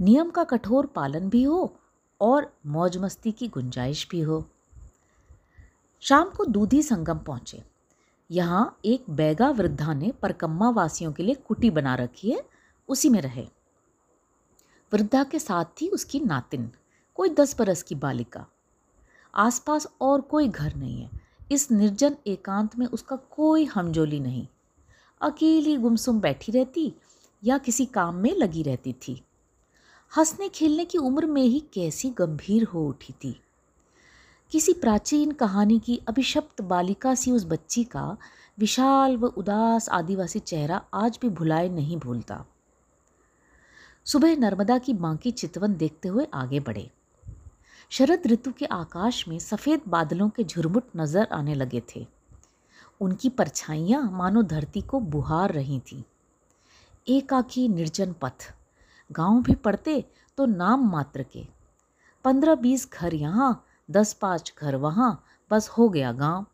नियम 0.00 0.30
का 0.30 0.44
कठोर 0.44 0.86
पालन 0.86 1.28
भी 1.28 1.42
हो 1.42 1.74
और 2.20 2.52
मौज 2.66 2.98
मस्ती 2.98 3.32
की 3.32 3.48
गुंजाइश 3.48 4.06
भी 4.10 4.20
हो। 4.20 4.44
शाम 6.02 6.30
को 6.30 6.44
दूधी 6.44 6.82
संगम 6.82 7.18
पहुँचे। 7.18 7.62
यहाँ 8.30 8.78
एक 8.84 9.04
बैगा 9.10 9.50
वृद्धा 9.50 9.94
ने 9.94 10.12
परकम्मा 10.22 10.70
वासियों 10.70 11.12
के 11.12 11.22
लिए 11.22 11.34
कुटी 11.34 11.70
बना 11.70 11.94
रखी 11.94 12.30
है, 12.30 12.44
उसी 12.88 13.08
में 13.08 13.20
रहे। 13.20 13.48
वृद्धा 14.92 15.24
के 15.24 15.38
साथ 15.38 15.64
थी 15.64 15.88
उसकी 15.88 16.20
नातिन, 16.20 16.70
कोई 17.14 17.28
दस 17.28 17.58
बरस 17.58 17.82
की 17.82 17.94
बालिका। 17.94 18.46
आसपास 19.34 19.86
और 20.00 20.20
कोई 20.20 20.48
घर 20.48 20.74
नहीं 20.74 21.02
है। 21.02 21.10
इस 21.52 21.70
निर्जन 21.70 22.16
एकांत 22.26 22.78
में 22.78 22.86
उसका 22.86 23.16
कोई 23.16 23.64
हमजोली 23.64 24.20
नहीं। 24.20 24.46
अकेली 25.20 25.76
गुमसुम 25.76 26.20
बैठी 26.20 26.52
रहती 26.52 26.94
या 27.44 27.58
किसी 27.58 27.86
काम 27.86 28.14
में 28.14 28.36
लगी 28.36 28.62
रहती 28.62 28.92
थी। 28.92 29.24
हंसने 30.16 30.48
खेलने 30.48 30.84
की 30.84 30.98
उम्र 30.98 31.26
में 31.26 31.42
ही 31.42 31.60
कैसी 31.60 32.10
गंभीर 32.10 32.64
हो 32.64 32.88
उठी 32.88 33.12
थी। 33.12 33.40
किसी 34.52 34.72
प्राचीन 34.72 35.32
कहानी 35.32 35.78
की 35.78 36.00
अभिशप्त 36.08 36.60
बालिका 36.60 37.14
सी 37.14 37.30
उस 37.30 37.44
बच्ची 37.46 37.82
का 37.84 38.16
विशाल 38.58 39.16
व 39.16 39.26
उदास 39.36 39.88
आदिवासी 39.88 40.38
चेहरा 40.38 40.80
आज 40.94 41.18
भी 41.22 41.28
भुलाए 41.28 41.68
नहीं 41.68 41.96
भूलता। 41.96 42.44
सुबह 44.06 44.36
नर्मदा 44.36 44.78
की 44.78 44.94
बांकी 44.94 45.30
चितवन 45.30 45.74
देखते 45.76 46.08
हुए 46.08 46.26
आगे 46.34 46.60
बढ़े। 46.60 46.88
शरद 47.90 48.26
ऋतु 48.26 48.52
के 48.52 48.66
आकाश 48.66 49.26
में 49.28 49.38
सफ़ेद 49.38 49.80
बादलों 49.88 50.28
के 50.28 50.44
झुरमुट 50.44 50.88
नज़र 50.96 51.28
आने 51.32 51.54
लगे 51.54 51.82
थे। 51.94 52.06
उनकी 53.00 53.28
परछाइयाँ 53.28 54.02
मानो 54.12 54.42
धरती 54.42 54.80
को 54.80 55.00
बुहार 55.00 55.52
रही 55.52 55.80
थीं। 55.80 56.02
एकाकी 57.08 57.68
निर्जन 57.68 58.14
पथ, 58.22 58.52
गाँव 59.10 59.42
भी 59.42 59.54
पड़ते 59.54 60.04
तो 60.38 60.46
नाम 60.46 60.90
मात्र 60.90 61.22
के। 61.22 61.46
पंद्रह 62.24 62.54
बीस 62.54 62.90
घर 62.92 63.14
यहाँ 63.14 63.64
दस 63.90 64.12
पाँच 64.12 64.54
घर 64.58 64.76
वहाँ, 64.76 65.24
बस 65.50 65.68
हो 65.68 65.88
गया 65.88 66.12
गाँव। 66.12 66.46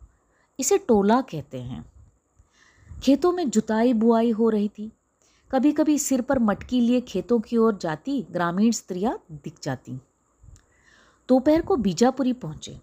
इसे 0.61 0.79
टोला 0.79 1.21
कहते 1.21 1.63
हैं। 1.63 1.93
खेतों 3.03 3.33
में 3.33 3.51
जुताई 3.51 3.93
बुआई 3.93 4.31
हो 4.31 4.51
रही 4.51 4.69
थी। 4.69 4.93
कभी 5.51 5.73
कभी 5.73 5.99
सिर 5.99 6.21
पर 6.21 6.39
मटकी 6.39 6.81
लिए 6.81 7.01
खेतों 7.01 7.41
की 7.41 7.57
ओर 7.57 7.79
जाती, 7.79 8.27
ग्रामीण 8.31 8.73
स्त्रियाँ 8.73 9.25
दिख 9.33 9.55
जाती। 9.63 10.01
दोपहर 11.29 11.63
को 11.63 11.77
बीजापुरी 11.77 12.33
पहुँचे। 12.33 12.81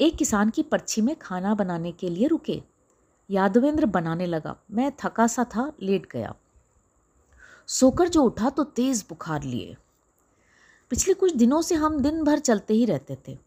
एक 0.00 0.16
किसान 0.16 0.50
की 0.50 0.62
पर्ची 0.62 1.00
में 1.00 1.16
खाना 1.16 1.54
बनाने 1.54 1.92
के 1.92 2.08
लिए 2.08 2.26
रुके। 2.26 2.62
यादवेंद्र 3.30 3.86
बनाने 3.86 4.26
लगा। 4.26 4.56
मैं 4.70 4.92
थका 5.04 5.26
सा 5.26 5.44
था, 5.44 5.72
लेट 5.82 6.06
गया। 6.12 6.34
सोकर 7.66 8.08
जो 8.08 8.22
उठा 8.22 8.50
तो 8.50 8.64
तेज 8.64 9.04
बुखार 9.08 9.42
लिए। 9.42 9.76
पिछले 10.90 11.14
कुछ 11.14 11.34
दिनों 11.34 11.62
से 11.62 11.74
हम 11.74 12.00
दिन 12.00 12.24
भर 12.24 12.38
चलते 12.38 12.74
ही 12.74 12.84
रहते 12.84 13.18
थे। 13.28 13.38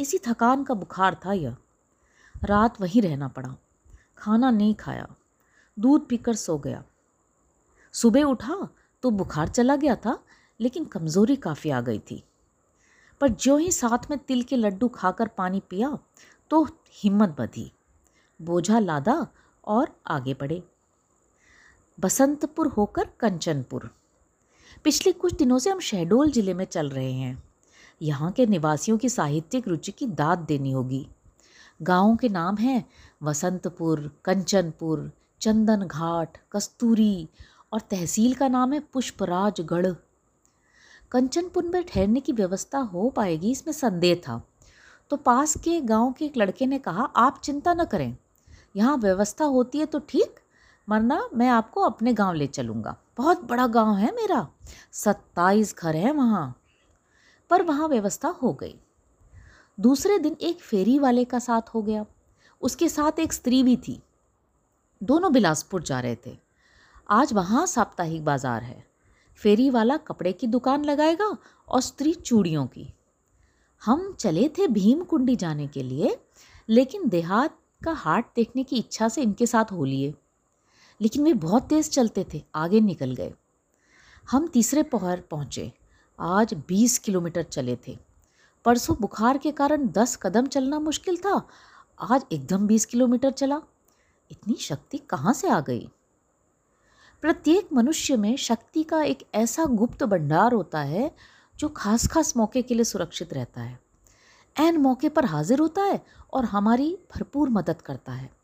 इसी 0.00 0.18
थकान 0.18 0.64
का 0.64 0.74
बुखार 0.74 1.20
था 1.26 1.32
यह। 1.32 1.56
रात 2.44 2.80
वहीं 2.80 3.02
रहना 3.02 3.28
पड़ा। 3.28 3.56
खाना 4.18 4.50
नहीं 4.50 4.74
खाया। 4.74 5.14
दूध 5.78 6.06
पीकर 6.08 6.34
सो 6.34 6.58
गया। 6.58 6.84
सुबह 7.92 8.22
उठा 8.22 8.68
तो 9.02 9.10
बुखार 9.10 9.48
चला 9.48 9.76
गया 9.76 9.96
था, 9.96 10.24
लेकिन 10.60 10.84
कमज़ोरी 10.84 11.36
काफ़ी 11.36 11.70
आ 11.70 11.80
गई 11.80 11.98
थी। 11.98 12.24
पर 13.20 13.28
जो 13.28 13.56
ही 13.56 13.72
साथ 13.72 14.10
में 14.10 14.18
तिल 14.18 14.42
के 14.42 14.56
लड्डू 14.56 14.88
खाकर 14.88 15.28
पानी 15.28 15.60
पिया 15.60 15.98
तो 16.50 16.68
हिम्मत 16.90 17.36
बधी। 17.38 17.72
बोझा 18.42 18.78
लादा 18.78 19.26
और 19.64 20.00
आगे 20.06 20.34
बढ़े। 20.34 20.62
बसंतपुर 22.00 22.66
होकर 22.66 23.08
कंचनपुर। 23.20 23.90
पिछले 24.84 25.12
कुछ 25.12 25.34
दिनों 25.34 25.58
से 25.58 25.70
हम 25.70 25.80
शहडोल 25.80 26.30
ज़िले 26.30 26.54
में 26.54 26.64
चल 26.64 26.88
रहे 26.88 27.12
हैं। 27.12 27.42
यहाँ 28.00 28.30
के 28.32 28.46
निवासियों 28.46 28.98
की 28.98 29.08
साहित्यिक 29.08 29.68
रुचि 29.68 29.92
की 29.92 30.06
दाद 30.06 30.38
देनी 30.38 30.70
होगी। 30.70 31.06
गाँवों 31.80 32.16
के 32.16 32.28
नाम 32.28 32.56
हैं 32.56 32.84
वसंतपुर, 33.22 34.10
कंचनपुर 34.24 35.10
चंदन 35.40 35.86
घाट 35.86 36.38
कस्तूरी 36.52 37.28
और 37.72 37.80
तहसील 37.80 38.34
का 38.34 38.48
नाम 38.48 38.72
है 38.72 38.80
पुष्पराजगढ़। 38.92 39.86
कंचनपुर 41.12 41.64
में 41.64 41.82
ठहरने 41.84 42.20
की 42.20 42.32
व्यवस्था 42.32 42.78
हो 42.78 43.08
पाएगी, 43.10 43.50
इसमें 43.50 43.72
संदेह 43.74 44.14
था। 44.18 44.40
तो 45.10 45.16
पास 45.18 45.56
के 45.56 45.80
गाँव 45.80 46.12
के 46.12 46.24
एक 46.24 46.36
लड़के 46.36 46.66
ने 46.66 46.78
कहा, 46.78 47.04
आप 47.04 47.40
चिंता 47.44 47.74
न 47.74 47.84
करें, 47.84 48.16
यहाँ 48.76 48.96
व्यवस्था 48.96 49.44
होती 49.46 49.78
है 49.78 49.86
तो 49.86 49.98
ठीक 50.00 50.40
वरना 50.88 51.28
मैं 51.34 51.48
आपको 51.48 51.80
अपने 51.80 52.12
गाँव 52.12 52.34
ले 52.34 52.46
चलूँगा। 52.46 52.96
बहुत 53.16 53.44
बड़ा 53.44 53.66
गाँव 53.66 53.96
है 53.96 54.12
मेरा। 54.14 54.46
सत्ताईस 54.92 55.74
घर 55.78 55.96
हैं 55.96 56.12
वहाँ। 56.12 56.62
पर 57.50 57.62
वहाँ 57.62 57.88
व्यवस्था 57.88 58.28
हो 58.28 58.52
गई। 58.52 58.74
दूसरे 59.80 60.18
दिन 60.18 60.36
एक 60.40 60.60
फेरी 60.60 60.98
वाले 60.98 61.24
का 61.24 61.38
साथ 61.38 61.74
हो 61.74 61.82
गया। 61.82 62.06
उसके 62.60 62.88
साथ 62.88 63.18
एक 63.18 63.32
स्त्री 63.32 63.62
भी 63.62 63.76
थी। 63.76 64.00
दोनों 65.02 65.32
बिलासपुर 65.32 65.82
जा 65.82 66.00
रहे 66.00 66.16
थे। 66.26 66.36
आज 67.10 67.32
वहाँ 67.32 67.66
साप्ताहिक 67.66 68.24
बाज़ार 68.24 68.62
है। 68.62 68.84
फेरी 69.36 69.70
वाला 69.70 69.96
कपड़े 69.96 70.32
की 70.32 70.46
दुकान 70.46 70.84
लगाएगा 70.84 71.36
और 71.68 71.80
स्त्री 71.80 72.14
चूड़ियों 72.14 72.66
की। 72.66 72.92
हम 73.82 74.12
चले 74.20 74.48
थे 74.48 74.66
भीम 74.68 75.02
कुंडी 75.02 75.36
जाने 75.36 75.66
के 75.66 75.82
लिए, 75.82 76.16
लेकिन 76.68 77.08
देहात 77.08 77.58
का 77.84 77.92
हाट 77.92 78.26
देखने 78.36 78.64
की 78.64 78.76
इच्छा 78.76 79.08
से 79.08 79.22
इनके 79.22 79.46
साथ 79.46 79.72
हो 79.72 79.84
लिए। 79.84 80.14
लेकिन 81.02 81.24
वे 81.24 81.32
बहुत 81.32 81.68
तेज़ 81.68 81.90
चलते 81.90 82.26
थे, 82.34 82.44
आगे 82.54 82.80
निकल 82.80 83.14
गए। 83.14 83.34
हम 84.30 84.46
तीसरे 84.46 84.82
पहर 84.82 85.20
पहुँचे। 85.20 85.72
आज 86.20 86.54
बीस 86.54 86.98
किलोमीटर 86.98 87.42
चले 87.42 87.78
थे। 87.88 87.98
परसों 88.64 88.96
बुखार 89.00 89.38
के 89.38 89.52
कारण 89.52 89.88
दस 89.88 90.16
कदम 90.16 90.46
चलना 90.46 90.80
मुश्किल 90.80 91.16
था। 91.16 91.48
आज 92.00 92.24
एकदम 92.32 92.66
बीस 92.66 92.84
किलोमीटर 92.84 93.30
चला। 93.30 93.60
इतनी 94.30 94.54
शक्ति 94.54 94.98
कहाँ 94.98 95.32
से 95.32 95.48
आ 95.48 95.60
गई? 95.60 95.90
प्रत्येक 97.20 97.68
मनुष्य 97.72 98.16
में 98.16 98.36
शक्ति 98.36 98.82
का 98.82 99.02
एक 99.02 99.28
ऐसा 99.34 99.64
गुप्त 99.64 100.04
भंडार 100.04 100.52
होता 100.52 100.80
है, 100.80 101.14
जो 101.58 101.68
खास 101.68 102.06
खास 102.06 102.36
मौके 102.36 102.62
के 102.62 102.74
लिए 102.74 102.84
सुरक्षित 102.84 103.34
रहता 103.34 103.60
है। 103.60 103.80
एन 104.60 104.76
मौके 104.76 105.08
पर 105.08 105.24
हाजिर 105.24 105.58
होता 105.58 105.82
है 105.82 106.06
और 106.32 106.44
हमारी 106.44 106.98
भरपूर 107.14 107.48
मदद 107.48 107.80
करता 107.80 108.12
है। 108.12 108.41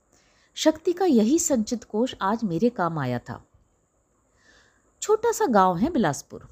शक्ति 0.59 0.93
का 0.93 1.05
यही 1.05 1.39
संचित 1.39 1.85
कोष 1.85 2.15
आज 2.23 2.43
मेरे 2.45 2.69
काम 2.69 2.99
आया 2.99 3.19
था। 3.19 3.41
छोटा 5.03 5.31
सा 5.33 5.47
गाँव 5.47 5.77
है 5.77 5.91
बिलासपुर। 5.91 6.49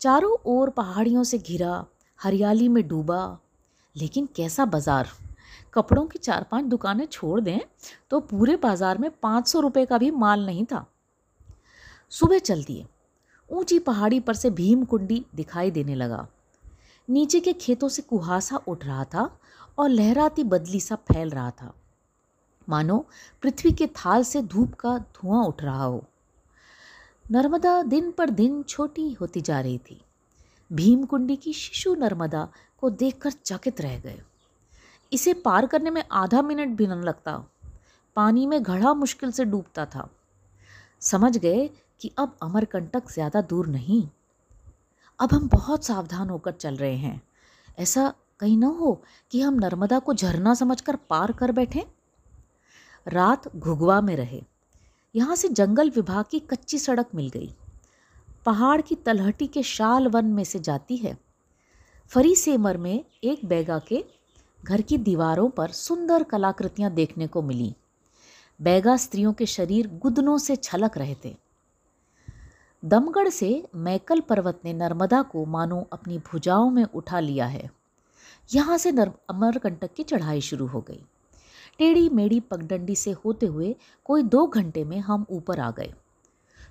चारों 0.00 0.36
ओर 0.46 0.70
पहाड़ियों 0.70 1.24
से 1.24 1.38
घिरा, 1.38 1.84
हरियाली 2.18 2.68
में 2.68 2.86
डूबा। 2.88 3.38
लेकिन 3.96 4.28
कैसा 4.36 4.64
बाज़ार? 4.64 5.08
कपड़ों 5.74 6.04
की 6.06 6.18
चार 6.18 6.46
पाँच 6.50 6.64
दुकानें 6.64 7.04
छोड़ 7.06 7.40
दें 7.40 7.58
तो 8.10 8.20
पूरे 8.20 8.56
बाज़ार 8.56 8.98
में 8.98 9.10
पाँच 9.22 9.48
सौ 9.48 9.60
रुपये 9.60 9.84
का 9.86 9.98
भी 9.98 10.10
माल 10.10 10.46
नहीं 10.46 10.64
था। 10.64 10.84
सुबह 12.10 12.38
चल 12.40 12.62
दिए। 12.64 12.86
ऊँची 13.50 13.78
पहाड़ी 13.80 14.20
पर 14.20 14.34
से 14.34 14.50
भीम 14.52 14.84
कुंडी 14.84 15.24
दिखाई 15.34 15.70
देने 15.70 15.94
लगा। 15.94 16.26
नीचे 17.08 17.40
के 17.40 17.52
खेतों 17.56 17.88
से 17.88 18.02
कुहासा 18.04 18.56
उठ 18.58 18.84
रहा 18.84 19.04
था 19.04 19.28
और 19.78 19.88
लहराती 19.88 20.44
बदली 20.46 20.80
सा 20.80 20.94
फैल 20.94 21.30
रहा 21.30 21.50
था। 21.52 21.74
मानो 22.68 23.06
पृथ्वी 23.42 23.72
के 23.72 23.86
थाल 23.86 24.24
से 24.24 24.42
धूप 24.42 24.74
का 24.74 24.98
धुआँ 24.98 25.44
उठ 25.44 25.62
रहा 25.62 25.84
हो। 25.84 26.04
नर्मदा 27.30 27.82
दिन 27.82 28.10
पर 28.10 28.30
दिन 28.30 28.62
छोटी 28.62 29.12
होती 29.12 29.40
जा 29.40 29.60
रही 29.60 29.78
थी। 29.78 30.00
भीमकुंडी 30.70 31.36
की 31.36 31.52
शिशु 31.52 31.94
नर्मदा 31.94 32.48
को 32.78 32.90
देखकर 32.90 33.30
चकित 33.30 33.80
रह 33.80 33.98
गए। 33.98 34.20
इसे 35.12 35.34
पार 35.34 35.66
करने 35.66 35.90
में 35.90 36.04
आधा 36.12 36.42
मिनट 36.42 36.76
भी 36.76 36.86
न 36.86 37.02
लगता। 37.02 37.36
पानी 38.16 38.46
में 38.46 38.62
घड़ा 38.62 38.94
मुश्किल 38.94 39.30
से 39.30 39.44
डूबता 39.44 39.86
था। 39.86 40.08
समझ 41.00 41.36
गए 41.36 41.70
कि 42.00 42.10
अब 42.18 42.36
अमरकंटक 42.42 43.10
ज़्यादा 43.12 43.40
दूर 43.40 43.66
नहीं। 43.66 44.08
अब 45.20 45.32
हम 45.32 45.48
बहुत 45.48 45.84
सावधान 45.84 46.30
होकर 46.30 46.52
चल 46.52 46.76
रहे 46.76 46.96
हैं। 46.96 47.20
ऐसा 47.78 48.12
कहीं 48.40 48.56
न 48.58 48.64
हो 48.64 49.02
कि 49.30 49.40
हम 49.40 49.54
नर्मदा 49.54 49.98
को 49.98 50.14
झरना 50.14 50.54
समझकर 50.54 50.96
पार 50.96 51.32
कर 51.32 51.52
बैठें। 51.52 51.82
रात 53.06 53.56
घुगवा 53.56 54.00
में 54.00 54.16
रहे। 54.16 54.42
यहाँ 55.14 55.36
से 55.36 55.48
जंगल 55.48 55.90
विभाग 55.90 56.24
की 56.30 56.40
कच्ची 56.40 56.78
सड़क 56.78 57.06
मिल 57.14 57.28
गई। 57.28 57.54
पहाड़ 58.46 58.80
की 58.80 58.94
तलहटी 58.94 59.46
के 59.46 59.62
शाल 59.62 60.08
वन 60.08 60.24
में 60.24 60.44
से 60.44 60.58
जाती 60.58 60.96
है। 60.96 61.18
फरी 62.08 62.34
सेमर 62.34 62.76
में 62.76 63.04
एक 63.24 63.44
बैगा 63.44 63.78
के 63.78 64.04
घर 64.64 64.80
की 64.80 64.98
दीवारों 64.98 65.50
पर 65.50 65.70
सुंदर 65.70 66.22
कलाकृतियाँ 66.22 66.90
देखने 66.90 67.26
को 67.26 67.42
मिली। 67.42 67.74
बैगा 68.62 68.96
स्त्रियों 68.96 69.32
के 69.32 69.46
शरीर 69.46 69.88
गुदनों 69.88 70.38
से 70.38 70.56
छलक 70.56 70.98
रहे 70.98 71.16
थे। 71.24 71.36
दमगढ़ 72.84 73.28
से 73.28 73.68
मैकल 73.74 74.20
पर्वत 74.20 74.60
ने 74.64 74.72
नर्मदा 74.72 75.22
को 75.22 75.44
मानो 75.44 75.88
अपनी 75.92 76.18
भुजाओं 76.18 76.70
में 76.70 76.84
उठा 76.84 77.20
लिया 77.20 77.46
है। 77.46 77.70
यहाँ 78.54 78.78
से 78.78 78.90
अमरकंटक 78.90 79.94
की 79.94 80.02
चढ़ाई 80.02 80.40
शुरू 80.40 80.66
हो 80.66 80.80
गई। 80.80 81.04
टेढ़ी 81.78 82.08
मेढ़ी 82.08 82.40
पगडंडी 82.40 82.96
से 82.96 83.10
होते 83.24 83.46
हुए 83.46 83.74
कोई 84.06 84.22
दो 84.24 84.46
घंटे 84.46 84.84
में 84.84 84.98
हम 84.98 85.26
ऊपर 85.30 85.60
आ 85.60 85.70
गए। 85.70 85.92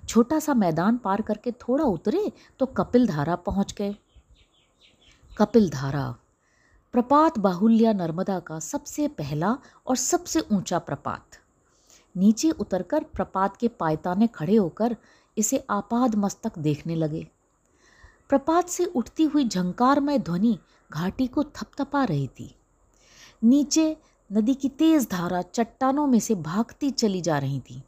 छोटा 0.08 0.38
सा 0.38 0.54
मैदान 0.54 0.96
पार 0.96 1.22
करके 1.22 1.52
थोड़ा 1.52 1.84
उतरे 1.84 2.30
तो 2.60 2.66
कपिल 2.66 3.06
धारा 3.06 3.36
पहुँच 3.36 3.72
गए। 3.72 3.94
कपिल 5.32 5.68
धारा, 5.70 6.10
प्रपात 6.94 7.38
बाहुल्या 7.38 7.92
नर्मदा 7.92 8.38
का 8.40 8.58
सबसे 8.58 9.08
पहला 9.08 9.56
और 9.86 9.96
सबसे 9.96 10.40
ऊँचा 10.52 10.78
प्रपात। 10.78 11.38
नीचे 12.14 12.50
उतरकर 12.50 13.04
प्रपात 13.04 13.56
के 13.56 13.68
पायताने 13.68 14.26
खड़े 14.26 14.56
होकर 14.56 14.96
इसे 15.36 15.64
आपाद 15.70 16.14
मस्तक 16.14 16.58
देखने 16.58 16.94
लगे। 16.94 17.26
प्रपात 18.28 18.68
से 18.68 18.84
उठती 18.84 19.24
हुई 19.24 19.44
झंकारमय 19.44 20.18
ध्वनि 20.18 20.58
घाटी 20.90 21.26
को 21.26 21.44
थपथपा 21.44 22.04
रही 22.04 22.26
थी। 22.28 22.54
नीचे 23.44 23.96
नदी 24.32 24.54
की 24.54 24.68
तेज 24.68 25.08
धारा 25.10 25.42
चट्टानों 25.42 26.06
में 26.06 26.20
से 26.20 26.34
भागती 26.34 26.90
चली 26.90 27.20
जा 27.20 27.38
रही 27.38 27.60
थी। 27.60 27.82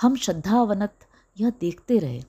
हम 0.00 0.16
श्रद्धावनत 0.16 0.94
यह 1.40 1.50
देखते 1.50 1.98
रहे। 1.98 2.22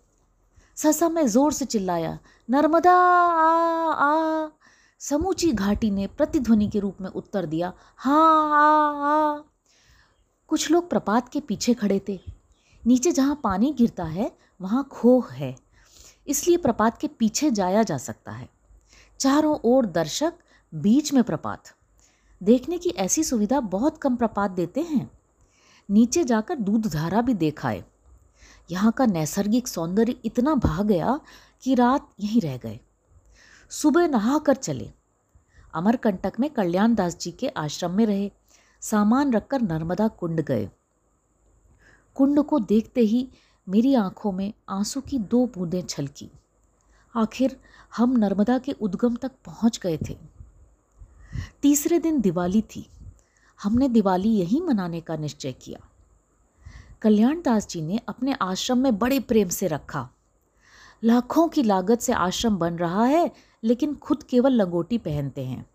ससा 0.75 1.09
में 1.09 1.27
ज़ोर 1.27 1.53
से 1.53 1.65
चिल्लाया, 1.65 2.19
नर्मदा, 2.49 2.93
आ 2.93 3.93
आ। 3.93 4.49
समूची 4.99 5.51
घाटी 5.51 5.91
ने 5.91 6.07
प्रतिध्वनि 6.07 6.67
के 6.67 6.79
रूप 6.79 7.01
में 7.01 7.09
उत्तर 7.09 7.45
दिया 7.45 7.73
हाँ 7.97 8.49
आ 8.51 9.37
आ। 9.37 9.41
कुछ 10.47 10.71
लोग 10.71 10.89
प्रपात 10.89 11.29
के 11.29 11.39
पीछे 11.39 11.73
खड़े 11.73 12.01
थे। 12.09 12.19
नीचे 12.87 13.11
जहाँ 13.11 13.41
पानी 13.43 13.73
गिरता 13.73 14.03
है, 14.03 14.37
वहाँ 14.61 14.87
खोह 14.91 15.31
है। 15.31 15.55
इसलिए 16.27 16.57
प्रपात 16.57 16.97
के 16.97 17.07
पीछे 17.07 17.51
जाया 17.51 17.83
जा 17.83 17.97
सकता 17.97 18.31
है। 18.31 18.49
चारों 19.19 19.57
ओर 19.63 19.85
दर्शक, 19.85 20.33
बीच 20.75 21.13
में 21.13 21.23
प्रपात। 21.23 21.76
देखने 22.41 22.77
की 22.77 22.89
ऐसी 22.89 23.23
सुविधा 23.23 23.59
बहुत 23.59 23.97
कम 23.97 24.15
प्रपात 24.15 24.51
देते 24.51 24.81
हैं। 24.81 25.09
नीचे 25.89 26.23
जाकर 26.23 26.55
दूध 26.55 26.87
धारा 26.87 27.21
भी 27.21 27.33
देखाए 27.33 27.83
यहाँ 28.71 28.91
का 28.91 29.05
नैसर्गिक 29.05 29.67
सौंदर्य 29.67 30.15
इतना 30.25 30.55
भाग 30.55 30.87
गया 30.87 31.19
कि 31.61 31.75
रात 31.75 32.09
यहीं 32.19 32.41
रह 32.41 32.57
गए। 32.57 32.79
सुबह 33.69 34.07
नहा 34.07 34.37
कर 34.37 34.55
चले। 34.55 34.91
अमरकंटक 35.73 36.39
में 36.39 36.49
कल्याण 36.49 36.95
दास 36.95 37.17
जी 37.17 37.31
के 37.31 37.47
आश्रम 37.47 37.91
में 37.91 38.05
रहे। 38.05 38.31
सामान 38.81 39.33
रखकर 39.33 39.61
नर्मदा 39.61 40.07
कुंड 40.07 40.41
गए। 40.41 40.69
कुंड 42.15 42.43
को 42.43 42.59
देखते 42.59 43.01
ही 43.01 43.27
मेरी 43.67 43.93
आँखों 43.95 44.31
में 44.31 44.53
आँसू 44.69 45.01
की 45.01 45.19
दो 45.19 45.45
बूंदें 45.47 45.81
छलकी। 45.81 46.29
आखिर 47.15 47.59
हम 47.97 48.17
नर्मदा 48.17 48.57
के 48.57 48.71
उद्गम 48.71 49.15
तक 49.15 49.31
पहुँच 49.45 49.79
गए 49.83 49.97
थे। 50.09 50.17
तीसरे 51.61 51.99
दिन 51.99 52.21
दिवाली 52.21 52.61
थी। 52.61 52.89
हमने 53.63 53.89
दिवाली 53.89 54.29
यहीं 54.29 54.61
मनाने 54.61 55.01
का 55.01 55.15
निश्चय 55.17 55.51
किया। 55.51 55.79
कल्याण 57.01 57.41
दास 57.41 57.67
जी 57.67 57.81
ने 57.81 57.99
अपने 58.07 58.33
आश्रम 58.33 58.77
में 58.77 58.97
बड़े 58.97 59.19
प्रेम 59.19 59.49
से 59.49 59.67
रखा। 59.67 60.09
लाखों 61.03 61.47
की 61.47 61.63
लागत 61.63 61.99
से 61.99 62.13
आश्रम 62.13 62.57
बन 62.57 62.75
रहा 62.75 63.05
है, 63.05 63.31
लेकिन 63.63 63.95
खुद 63.95 64.23
केवल 64.23 64.51
लंगोटी 64.51 64.97
पहनते 64.97 65.45
हैं। 65.45 65.65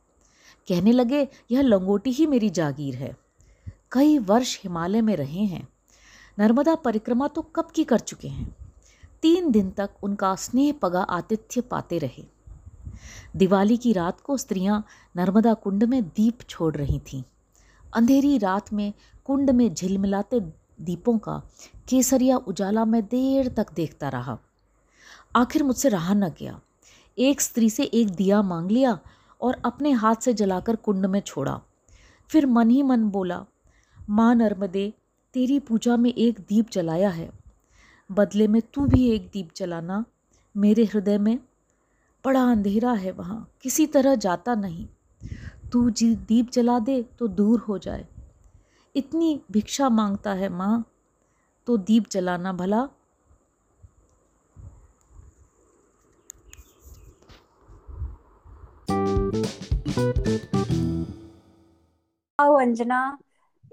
कहने 0.68 0.92
लगे, 0.92 1.28
यह 1.50 1.60
लंगोटी 1.60 2.10
ही 2.10 2.26
मेरी 2.26 2.50
जागीर 2.50 2.94
है। 2.94 3.16
कई 3.92 4.18
वर्ष 4.18 4.60
हिमालय 4.62 5.00
में 5.00 5.16
रहे 5.16 5.40
हैं। 5.40 5.68
नर्मदा 6.38 6.74
परिक्रमा 6.74 7.28
तो 7.28 7.42
कब 7.42 7.70
की 7.74 7.84
कर 7.84 7.98
चुके 7.98 8.28
हैं? 8.28 8.56
तीन 9.22 9.50
दिन 9.50 9.70
तक 9.70 9.90
उनका 10.02 10.34
स्नेह 10.34 10.72
पगा 10.72 11.02
आतिथ्य 11.02 11.60
पाते 11.60 11.98
रहे। 11.98 12.24
दिवाली 13.36 13.76
की 13.76 13.92
रात 13.92 14.20
को 14.20 14.36
स्त्रियाँ 14.36 14.86
नर्मदा 15.16 15.54
कुंड 15.54 15.84
में 15.84 16.04
दीप 16.04 16.38
छोड़ 16.48 16.76
रही 16.76 16.98
थीं। 16.98 17.22
अंधेरी 17.94 18.38
रात 18.38 18.72
में 18.72 18.92
कुंड 19.24 19.50
में 19.50 19.74
झिलमिलाते 19.74 20.40
दीपों 20.80 21.18
का 21.18 21.42
केसरिया 21.88 22.36
उजाला 22.36 22.84
में 22.84 23.02
देर 23.02 23.48
तक 23.48 23.72
देखता 23.72 24.08
रहा। 24.08 24.38
आखिर 25.36 25.62
मुझसे 25.62 25.88
रहा 25.88 26.14
न 26.14 26.28
गया। 26.28 26.60
एक 27.18 27.40
स्त्री 27.40 27.70
से 27.70 27.84
एक 27.84 28.10
दिया 28.10 28.42
मांग 28.42 28.70
लिया 28.70 28.98
और 29.40 29.62
अपने 29.64 29.90
हाथ 29.90 30.14
से 30.14 30.34
जलाकर 30.34 30.76
कुंड 30.76 31.06
में 31.06 31.20
छोड़ा। 31.20 31.60
फिर 32.28 32.46
मन 32.46 32.70
ही 32.70 32.82
मन 32.82 33.04
बोला, 33.04 33.44
माँ 34.10 34.34
नर्मदे, 34.34 34.92
तेरी 35.34 35.58
पूजा 35.58 35.96
में 35.96 36.14
एक 36.14 36.40
दीप 36.40 36.70
जलाया 36.70 37.10
है। 37.10 37.30
बदले 38.12 38.48
में 38.48 38.62
तू 38.74 38.86
भी 38.86 39.10
एक 39.10 39.26
दीप 39.32 39.48
जलाना 39.56 40.04
मेरे 40.56 40.84
हृदय 40.84 41.18
में। 41.18 41.38
बड़ा 42.24 42.42
अंधेरा 42.50 42.92
है 42.92 43.12
वहाँ, 43.12 43.50
किसी 43.62 43.86
तरह 43.86 44.14
जाता 44.14 44.54
नहीं। 44.54 44.88
तू 45.72 45.90
जी 45.90 46.16
दीप 46.16 46.50
जला 46.50 46.78
दे 46.78 47.02
तो 47.02 47.28
दूर 47.28 47.60
हो 47.60 47.78
जाए। 47.78 48.06
इतनी 48.96 49.40
भिक्षा 49.50 49.88
माँगता 49.88 50.32
है 50.32 50.48
माँ 50.48 50.84
तो 51.66 51.76
दीप 51.76 52.08
जलाना 52.10 52.52
भला। 52.52 52.88
अंजना 62.62 63.18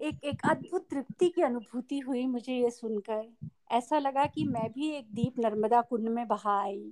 एक 0.01 0.23
एक 0.23 0.41
अद्भुत 0.49 0.87
तृप्ति 0.89 1.29
की 1.29 1.41
अनुभूति 1.41 1.99
हुई 1.99 2.27
मुझे 2.27 2.53
ये 2.53 2.69
सुनकर। 2.69 3.47
ऐसा 3.71 3.99
लगा 3.99 4.25
कि 4.25 4.43
मैं 4.43 4.71
भी 4.71 4.89
एक 4.89 5.07
दीप 5.13 5.39
नर्मदा 5.39 5.81
कुंड 5.81 6.09
में 6.09 6.27
बहा 6.27 6.59
आई। 6.61 6.91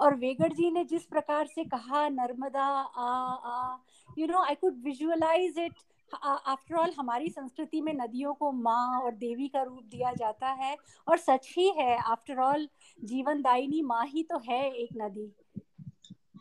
और 0.00 0.14
वेगड़ 0.14 0.52
जी 0.52 0.70
ने 0.70 0.84
जिस 0.84 1.04
प्रकार 1.06 1.46
से 1.46 1.64
कहा 1.64 2.08
नर्मदा 2.08 2.64
आ 2.64 3.08
आ 3.46 3.76
you 4.18 4.26
know 4.26 4.42
I 4.42 4.54
could 4.54 4.82
visualise 4.82 5.58
it 5.58 5.72
after 6.12 6.76
all 6.76 6.92
हमारी 6.98 7.28
संस्कृति 7.30 7.80
में 7.80 7.92
नदियों 7.92 8.34
को 8.34 8.50
माँ 8.52 9.00
और 9.00 9.14
देवी 9.14 9.48
का 9.48 9.62
रूप 9.62 9.84
दिया 9.84 10.12
जाता 10.12 10.50
है 10.54 10.76
और 11.06 11.18
सच 11.18 11.52
ही 11.56 11.68
है 11.78 11.96
आफ्टर 12.02 12.40
ऑल 12.40 12.68
जीवन 13.04 13.42
दायिनी 13.42 13.82
माँ 13.82 14.04
ही 14.06 14.22
तो 14.22 14.38
है 14.38 14.64
एक 14.72 14.90
नदी। 14.96 15.32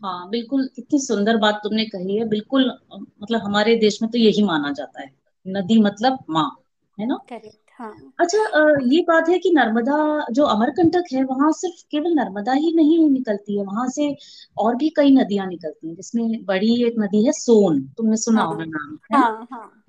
हाँ 0.04 0.30
बिल्कुल 0.30 0.70
इतनी 0.80 1.00
सुंदर 1.00 1.38
बात 1.38 1.60
तुमने 1.64 1.86
कही 1.86 2.18
है। 2.18 2.28
बिल्कुल 2.30 2.72
मतलब 2.94 3.42
हमारे 3.42 3.76
देश 3.76 4.02
में 4.02 4.10
तो 4.12 4.18
यही 4.18 4.44
माना 4.44 4.72
जाता 4.72 5.02
है। 5.02 5.12
नदी 5.46 5.82
मतलब 5.82 6.24
माँ 6.30 6.50
है 6.98 7.08
ना? 7.08 7.20
करेक्ट 7.30 7.63
हाँ। 7.84 8.14
अच्छा 8.20 8.38
ये 8.82 9.02
बात 9.02 9.30
है 9.30 9.40
कि 9.40 9.52
नर्मदा 9.52 10.26
जो 10.32 10.44
अमरकंटक 10.44 11.04
है 11.14 11.24
वहाँ 11.24 11.52
सिर्फ़ 11.52 11.86
केवल 11.92 12.14
नर्मदा 12.14 12.54
ही 12.54 12.74
नहीं 12.76 13.10
निकलती 13.10 13.58
है 13.58 13.64
वहाँ 13.66 13.88
से 13.90 14.18
और 14.58 14.76
भी 14.76 14.90
कई 14.90 15.12
नदियाँ 15.12 15.48
निकलती 15.48 15.88
हैं 15.88 15.96
जिसमें 15.96 16.46
बड़ी 16.46 16.88
एक 16.88 16.96
नदी 17.00 17.26
है 17.26 17.32
सोन 17.32 17.88
तुमने 17.98 18.18
सुना 18.18 18.42
हाँ, 18.42 18.50
होगा 18.50 18.66
नाम 18.66 18.98
है 19.14 19.20
हाँ, 19.20 19.48
हाँ. 19.52 19.84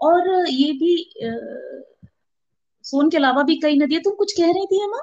और 0.00 0.48
ये 0.48 0.72
भी 0.72 1.02
आ, 1.24 1.30
सोन 2.82 3.10
के 3.10 3.16
अलावा 3.16 3.42
भी 3.42 3.56
कई 3.56 3.78
नदियाँ 3.78 4.02
तुम 4.02 4.14
कुछ 4.14 4.32
कह 4.32 4.52
रही 4.52 4.66
थी 4.66 4.84
अमा 4.84 5.00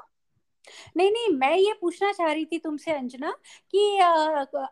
नहीं 0.96 1.10
नहीं 1.10 1.28
मैं 1.36 1.54
ये 1.56 1.72
पूछना 1.80 2.12
चाह 2.12 2.32
रही 2.32 2.44
थी 2.44 2.58
तुमसे 2.58 2.92
अंजना 2.92 3.30
कि 3.74 3.98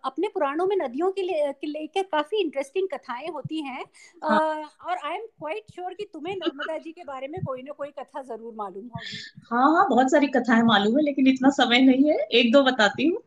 अपने 0.05 0.29
पुराणों 0.29 0.67
में 0.67 0.77
नदियों 0.77 1.11
के 1.13 1.23
लेकर 1.67 2.03
काफ़ी 2.03 2.41
इंटरेस्टिंग 2.41 2.89
कथाएँ 2.89 3.29
होती 3.29 3.63
हैं। 3.63 3.85
हाँ. 4.23 4.41
और 4.87 4.97
आई 4.99 5.15
एम 5.15 5.27
क्वाइट 5.39 5.71
श्योर 5.75 5.95
कि 5.95 6.05
तुम्हें 6.13 6.37
नर्मदा 6.37 6.79
जी 6.79 6.93
के 6.93 7.05
बारे 7.05 7.29
में 7.29 7.41
कोई 7.43 7.63
ना 7.63 7.73
कोई 7.73 7.91
कथा 7.91 8.23
ज़रूर 8.23 8.55
मालूम 8.55 8.89
होगी। 8.89 9.25
हाँ 9.51 9.65
हाँ 9.73 9.87
बहुत 9.89 10.11
सारी 10.11 10.27
कथाएँ 10.27 10.63
मालूम 10.63 10.97
है 10.99 11.03
लेकिन 11.05 11.27
इतना 11.27 11.51
समय 11.51 11.81
नहीं 11.81 12.11
है 12.11 12.17
एक 12.33 12.53
दो 12.53 12.63
बताती 12.63 13.07
हूँ। 13.09 13.21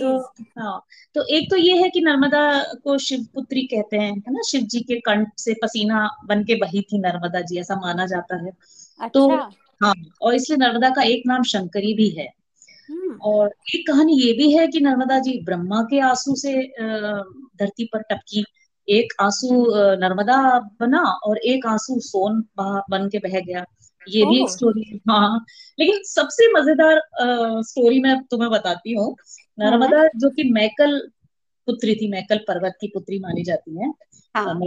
तो 0.00 0.16
हाँ 0.58 0.80
तो 1.14 1.24
एक 1.36 1.50
तो 1.50 1.56
ये 1.56 1.76
है 1.82 1.88
कि 1.90 2.00
नर्मदा 2.00 2.40
को 2.84 2.96
शिव 2.98 3.26
पुत्री 3.34 3.62
कहते 3.66 3.96
हैं 3.96 4.10
है 4.12 4.32
ना? 4.32 4.42
शिव 4.42 4.62
जी 4.62 4.80
के 4.80 5.00
कंठ 5.00 5.28
से 5.38 5.54
पसीना 5.62 6.08
बन 6.26 6.44
के 6.44 6.54
बही 6.56 6.82
थी 6.82 6.98
नर्मदा 6.98 7.40
जी 7.42 7.60
ऐसा 7.60 7.76
माना 7.80 8.06
जाता 8.06 8.36
है। 8.44 8.50
तो 9.14 9.28
अच्छा। 9.30 9.36
तो 9.36 9.36
हाँ 9.80 9.94
और 10.22 10.34
इसलिए 10.34 10.56
नर्मदा 10.58 10.90
का 10.90 11.02
एक 11.02 11.22
नाम 11.26 11.42
शंकरी 11.42 11.94
भी 11.94 12.08
है। 12.08 12.28
हम्म। 12.90 13.14
और 13.30 13.54
एक 13.74 13.86
कहानी 13.86 14.16
ये 14.20 14.32
भी 14.32 14.50
है 14.52 14.66
कि 14.68 14.80
नर्मदा 14.80 15.18
जी 15.18 15.40
ब्रह्मा 15.44 15.82
के 15.90 16.00
आँसू 16.00 16.34
से 16.36 16.52
धरती 17.60 17.84
पर 17.92 18.02
टपकी। 18.10 18.44
एक 18.88 19.12
आँसू 19.20 19.64
नर्मदा 20.00 20.36
बना 20.80 21.00
और 21.26 21.38
एक 21.38 21.66
आँसू 21.66 21.98
सोन 22.00 22.44
बन 22.60 23.08
के 23.12 23.18
बह 23.18 23.40
गया। 23.40 23.64
ये 24.08 24.24
भी 24.26 24.42
एक 24.42 24.50
स्टोरी 24.50 25.00
हाँ 25.10 25.44
लेकिन 25.78 25.98
सबसे 26.04 26.52
मज़ेदार 26.52 27.00
स्टोरी 27.62 28.00
मैं 28.00 28.16
तुम्हें 28.24 28.50
बताती 28.50 28.94
हूँ। 28.94 29.14
नर्मदा 29.58 29.98
हम्म। 29.98 30.18
जो 30.18 30.30
कि 30.30 30.44
मैकल 30.52 30.98
पुत्री 31.68 31.94
थी 31.94 32.08
मैकल 32.10 32.38
पर्वत 32.38 32.76
की 32.80 32.86
पुत्री 32.88 33.18
मानी 33.18 33.42
जाती 33.42 33.78
है। 33.80 33.92
हाँ. 34.34 34.60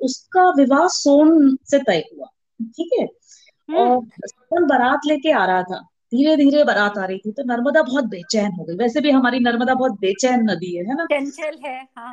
उसका 0.00 0.48
विवाह 0.50 0.86
सोन 0.88 1.56
से 1.70 1.78
तय 1.78 2.04
हुआ 2.14 2.26
ठीक 2.60 2.90
है? 3.00 3.06
और 3.72 4.06
सोन 4.26 4.66
बारात 4.66 5.00
लेके 5.06 5.30
आ 5.30 5.44
रहा 5.46 5.62
था। 5.62 5.88
धीरे 6.10 6.36
धीरे 6.36 6.64
बारात 6.64 6.98
आ 6.98 7.04
रही 7.04 7.18
थी 7.18 7.32
तो 7.32 7.42
नर्मदा 7.44 7.82
बहुत 7.82 8.04
बेचैन 8.04 8.52
हो 8.52 8.64
गई। 8.64 8.76
वैसे 8.76 9.00
भी 9.00 9.10
हमारी 9.10 9.38
नर्मदा 9.38 9.74
बहुत 9.74 9.92
बेचैन 9.92 10.50
नदी 10.50 10.76
है 10.76 10.84
है 10.84 10.94
ना? 10.94 11.04
चंचल 11.04 11.58
है 11.64 11.88
हाँ। 11.96 12.12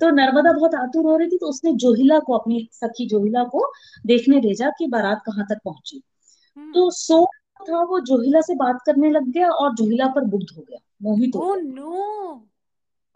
तो 0.00 0.10
नर्मदा 0.10 0.52
बहुत 0.52 0.74
आतुर 0.74 1.04
हो 1.04 1.16
रही 1.16 1.28
थी 1.28 1.38
तो 1.38 1.46
उसने 1.46 1.72
जोहिला 1.72 2.18
को 2.18 2.32
अपनी 2.32 2.68
सखी 2.72 3.06
जोहिला 3.06 3.44
को 3.44 3.72
देखने 4.06 4.40
भेजा 4.40 4.70
कि 4.70 4.86
बारात 4.86 5.22
कहाँ 5.26 5.46
तक 5.50 5.58
पहुँची। 5.64 6.02
तो 6.74 6.90
सो 6.90 7.26
था 7.70 7.82
वो 7.82 8.00
जोहिला 8.00 8.40
से 8.40 8.54
बात 8.54 8.78
करने 8.86 9.10
लग 9.10 9.28
गया 9.28 9.48
और 9.48 9.74
जोहिला 9.74 10.06
पर 10.06 10.24
बुग्ध 10.24 10.46
हो 10.56 10.62
गया 10.62 10.78
मोहित 11.02 11.32
हो 11.36 11.40
oh, 11.40 12.40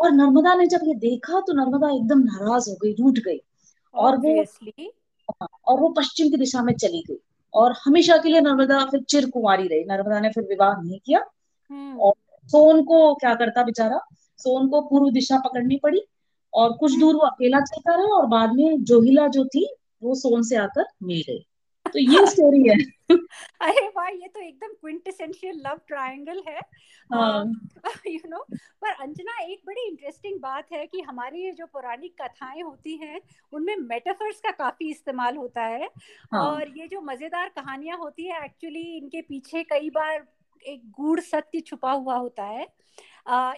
और 0.01 0.11
नर्मदा 0.11 0.55
ने 0.55 0.67
जब 0.67 0.81
ये 0.85 0.95
देखा 0.95 1.41
तो 1.41 1.53
नर्मदा 1.53 1.91
एकदम 1.91 2.19
नाराज़ 2.19 2.71
हो 2.71 2.77
गई 2.83 2.93
रूठ 2.93 3.19
गई। 3.19 3.41
और 3.95 4.17
वो 4.17 4.43
हाँ, 5.31 5.49
और 5.67 5.81
वो 5.81 5.89
पश्चिम 5.89 6.31
की 6.31 6.37
दिशा 6.37 6.63
में 6.63 6.75
चली 6.75 7.05
गई। 7.11 7.21
और 7.55 7.75
हमेशा 7.85 8.17
के 8.17 8.29
लिए 8.29 8.41
नर्मदा 8.41 8.85
फिर 8.85 9.01
चिर 9.03 9.31
कुमारी 9.31 9.69
रही। 9.69 9.85
नर्मदा 9.85 10.21
ने 10.21 10.29
फिर 10.29 10.45
विवाह 10.45 10.83
नहीं 10.83 10.99
किया। 11.07 11.25
हम्म। 11.71 11.99
और 12.01 12.13
सोन 12.47 12.83
को 12.83 13.15
क्या 13.15 13.35
करता 13.35 13.65
बेचारा? 13.65 14.01
सोन 14.39 14.69
को 14.69 14.81
पूर्व 14.81 15.11
दिशा 15.11 15.39
पकड़नी 15.39 15.77
पड़ी 15.77 16.03
और 16.55 16.73
कुछ 16.73 16.99
दूर 16.99 17.15
वो 17.15 17.21
अकेला 17.21 17.61
चलता 17.61 17.95
रहा 17.95 18.17
और 18.17 18.27
बाद 18.27 18.53
में 18.53 18.85
जोहिला 18.85 19.27
जो 19.27 19.45
थी 19.45 19.75
वो 20.03 20.15
सोन 20.15 20.43
से 20.43 20.57
आकर 20.57 20.85
मिल 21.03 21.21
गई। 21.21 21.47
तो 21.91 21.99
ये 21.99 22.27
स्टोरी 22.27 22.63
है 22.69 22.77
अरे 23.61 23.87
वाह 23.89 24.09
ये 24.09 24.29
तो 24.29 24.41
एकदम 24.41 24.73
क्विंटेसेंशियल 24.73 25.61
लव 25.67 25.81
ट्रायंगल 25.89 26.43
है 26.49 26.57
यू 26.57 27.19
हाँ। 27.19 27.45
नो 28.27 28.45
पर 28.83 28.93
अंजना 28.93 29.39
एक 29.43 29.63
बड़ी 29.67 29.87
इंटरेस्टिंग 29.89 30.39
बात 30.41 30.73
है 30.73 30.87
कि 30.87 31.01
हमारी 31.01 31.45
ये 31.45 31.53
जो 31.53 31.67
पौराणिक 31.67 32.15
कथाएँ 32.23 32.63
होती 32.63 32.97
हैं 32.97 33.21
उनमें 33.53 33.77
मेटाफर्स 33.77 34.41
का 34.41 34.51
काफ़ी 34.59 34.91
इस्तेमाल 34.91 35.37
होता 35.37 35.63
है 35.65 35.91
हाँ. 36.33 36.43
और 36.43 36.79
ये 36.79 36.89
जो 36.89 37.01
मज़ेदार 37.01 37.49
कहानियाँ 37.57 37.99
होती 37.99 38.27
है 38.27 38.45
एक्चुअली 38.45 38.83
इनके 38.97 39.23
पीछे 39.23 39.63
कई 39.65 39.91
बार 39.91 40.27
एक 40.67 40.91
गूढ़ 40.91 41.21
सत्य 41.21 41.61
छुपा 41.61 41.93
हुआ 41.93 42.17
होता 42.17 42.45
है। 42.45 42.67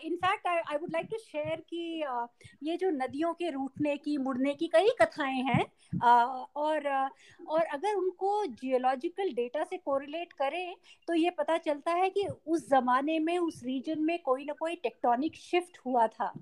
In fact 0.04 0.46
I 0.46 0.76
would 0.76 0.90
like 0.92 1.06
to 1.10 1.16
share 1.18 1.62
कि 1.70 2.04
uh, 2.12 2.26
ये 2.62 2.76
जो 2.76 2.90
नदियों 2.90 3.32
के 3.34 3.50
रूटने 3.50 3.96
की 3.96 4.16
मुड़ने 4.18 4.54
की 4.54 4.66
कई 4.66 4.88
कथाएँ 5.02 5.42
हैं। 5.42 5.64
uh, 5.94 6.46
और 6.56 6.78
uh, 6.78 7.48
और 7.48 7.60
अगर 7.60 7.94
उनको 7.94 8.46
जियोलॉजिकल 8.46 9.32
डेटा 9.32 9.64
से 9.64 9.76
कोरिलेट 9.76 10.32
करें 10.32 10.76
तो 11.08 11.14
ये 11.14 11.30
पता 11.30 11.58
चलता 11.58 11.92
है 11.92 12.10
कि 12.10 12.26
उस 12.46 12.70
जमाने 12.70 13.18
में 13.18 13.38
उस 13.38 13.62
रीजन 13.64 14.02
में 14.02 14.18
कोई 14.18 14.44
ना 14.44 14.52
कोई 14.52 14.74
टेक्टोनिक 14.74 15.36
शिफ्ट 15.36 15.78
हुआ 15.86 16.06
था। 16.06 16.32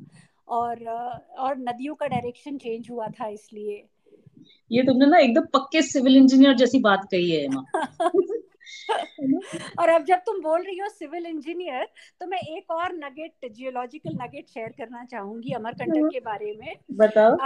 और 0.49 0.89
और 1.39 1.59
नदियों 1.59 1.95
का 1.95 2.07
डायरेक्शन 2.07 2.59
चेंज 2.59 2.91
हुआ 2.91 3.09
था 3.09 3.29
इसलिए। 3.29 3.85
ये 4.73 4.83
तुमने 4.83 5.07
ना 5.07 5.19
एकदम 5.19 5.41
पक्के 5.41 5.83
सिविल 5.83 6.17
इंजीनियर 6.17 6.55
जैसी 6.55 6.81
बात 6.81 7.09
कही 7.11 7.31
है 7.31 7.49
और 9.79 9.89
अब 9.89 10.05
जब 10.05 10.19
तुम 10.27 10.41
बोल 10.43 10.63
रही 10.63 10.79
हो 10.79 10.89
सिविल 10.91 11.27
इंजीनियर 11.27 11.85
तो 12.21 12.27
मैं 12.27 12.39
एक 12.57 12.71
और 12.71 12.95
नगेट 12.95 13.51
जियोलॉजिकल 13.51 14.15
नगेट 14.15 14.49
शेयर 14.49 14.69
करना 14.79 15.05
चाहूँगी 15.05 15.53
अमरकंटक 15.55 15.97
हम्म। 15.97 16.11
के 16.11 16.21
बारे 16.21 16.57
में 16.61 16.75
बताओ 16.97 17.37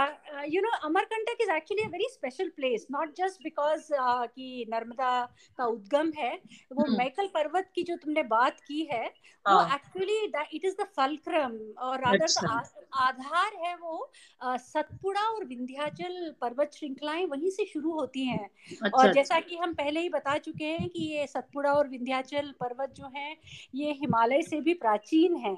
you 0.45 0.61
know 0.61 0.71
Amarkantak 0.85 1.41
is 1.41 1.51
actually 1.51 1.83
a 1.83 1.89
very 1.89 2.09
special 2.11 2.49
place 2.55 2.87
not 2.91 3.15
just 3.17 3.43
because 3.43 3.87
कि 3.93 4.65
नर्मदा 4.69 5.13
का 5.59 5.65
उद्गम 5.67 6.11
है 6.17 6.33
वो 6.71 6.85
मैकल 6.87 7.21
हम्म। 7.21 7.33
पर्वत 7.33 7.71
की 7.75 7.83
जो 7.83 7.95
तुमने 7.95 8.23
बात 8.29 8.59
की 8.59 8.87
है 8.91 9.05
वो 9.45 9.61
actually 9.75 10.19
it 10.25 10.65
is 10.65 10.75
the 10.75 10.87
fulcrum 10.95 11.57
और 11.79 12.03
अच्छा। 12.13 12.61
आधार 12.99 13.55
है 13.65 13.75
वो 13.75 14.11
सतपुड़ा 14.41 15.21
और 15.23 15.45
विंध्याचल 15.45 16.33
पर्वत 16.41 16.71
श्रृंखलाएँ 16.75 17.25
वहीं 17.25 17.49
से 17.49 17.65
शुरू 17.65 17.91
होती 17.91 18.25
हैं 18.25 18.39
अच्छा, 18.39 18.97
और 18.97 19.13
जैसा 19.13 19.35
अच्छा। 19.35 19.49
कि 19.49 19.55
हम 19.55 19.73
पहले 19.73 19.99
ही 19.99 20.09
बता 20.09 20.37
चुके 20.39 20.65
हैं 20.65 20.89
कि 20.89 21.05
ये 21.15 21.27
सतपुड़ा 21.27 21.71
और 21.71 21.87
विंध्याचल 21.87 22.53
पर्वत 22.59 22.93
जो 22.95 23.11
हैं 23.15 23.35
ये 23.75 23.91
हिमालय 23.91 24.41
से 24.41 24.61
भी 24.61 24.73
प्राचीन 24.73 25.35
हैं। 25.35 25.57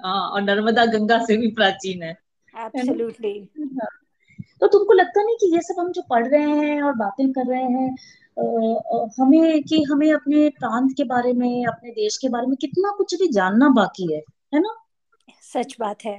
हाँ 0.00 0.28
और 0.30 0.42
नर्मदा 0.42 0.84
गंगा 0.86 1.18
से 1.24 1.36
भी 1.36 1.50
प्राचीन 1.50 2.02
है। 2.02 2.16
एब्सोल्युटली 2.54 3.38
हाँ। 3.58 3.88
तो 4.60 4.66
तुमको 4.66 4.92
लगता 4.92 5.22
नहीं 5.22 5.36
कि 5.36 5.54
ये 5.54 5.60
सब 5.60 5.80
हम 5.80 5.92
जो 5.92 6.02
पढ़ 6.10 6.26
रहे 6.26 6.50
हैं 6.50 6.82
और 6.82 6.92
बातें 6.92 7.32
कर 7.32 7.46
रहे 7.46 7.62
हैं 7.62 7.94
हमें 9.20 9.62
कि 9.62 9.82
हमें 9.82 10.12
अपने 10.12 10.48
प्रांत 10.48 10.92
के 10.96 11.04
बारे 11.04 11.32
में 11.32 11.66
अपने 11.66 11.90
देश 11.90 12.16
के 12.16 12.28
बारे 12.28 12.46
में 12.46 12.56
कितना 12.56 12.94
कुछ 12.98 13.14
भी 13.14 13.28
जानना 13.28 13.68
बाकी 13.68 14.12
है 14.12 14.20
है 14.54 14.60
ना? 14.60 14.74
सच 15.42 15.76
बात 15.80 16.04
है। 16.04 16.18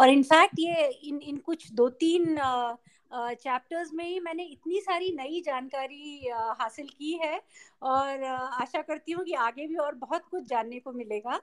और 0.00 0.08
इनफैक्ट 0.08 0.54
ये 0.58 0.86
इन 1.04 1.18
इन 1.18 1.36
कुछ 1.36 1.72
दो 1.72 1.88
तीन 1.88 2.36
चैप्टर्स 3.12 3.92
में 3.94 4.04
ही 4.04 4.20
मैंने 4.20 4.42
इतनी 4.42 4.80
सारी 4.80 5.10
नई 5.12 5.40
जानकारी 5.40 6.28
हासिल 6.60 6.86
की 6.88 7.12
है 7.22 7.40
और 7.82 8.24
आशा 8.24 8.82
करती 8.82 9.12
हूँ 9.12 9.24
कि 9.24 9.32
आगे 9.40 9.66
भी 9.66 9.76
और 9.76 9.94
बहुत 9.94 10.26
कुछ 10.30 10.44
जानने 10.44 10.78
को 10.80 10.92
मिलेगा। 10.92 11.40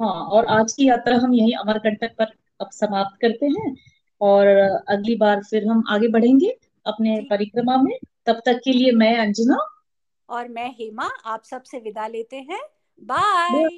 हाँ 0.00 0.12
और 0.26 0.46
आज 0.46 0.72
की 0.72 0.88
यात्रा 0.88 1.16
हम 1.16 1.34
यही 1.34 1.52
अमरकंटक 1.52 2.14
पर 2.18 2.32
अब 2.60 2.70
समाप्त 2.70 3.20
करते 3.20 3.46
हैं 3.46 3.74
और 4.20 4.46
अगली 4.88 5.16
बार 5.16 5.42
फिर 5.42 5.66
हम 5.68 5.84
आगे 5.88 6.08
बढ़ेंगे 6.08 6.56
अपने 6.86 7.20
परिक्रमा 7.30 7.76
में। 7.76 7.96
तब 8.26 8.40
तक 8.46 8.60
के 8.64 8.72
लिए 8.72 8.92
मैं 8.92 9.16
अंजना 9.18 9.56
और 10.28 10.48
मैं 10.48 10.68
हेमा 10.70 11.08
आप 11.26 11.44
सबसे 11.44 11.78
विदा 11.78 12.06
लेते 12.06 12.36
हैं। 12.40 12.60
बाय 13.02 13.68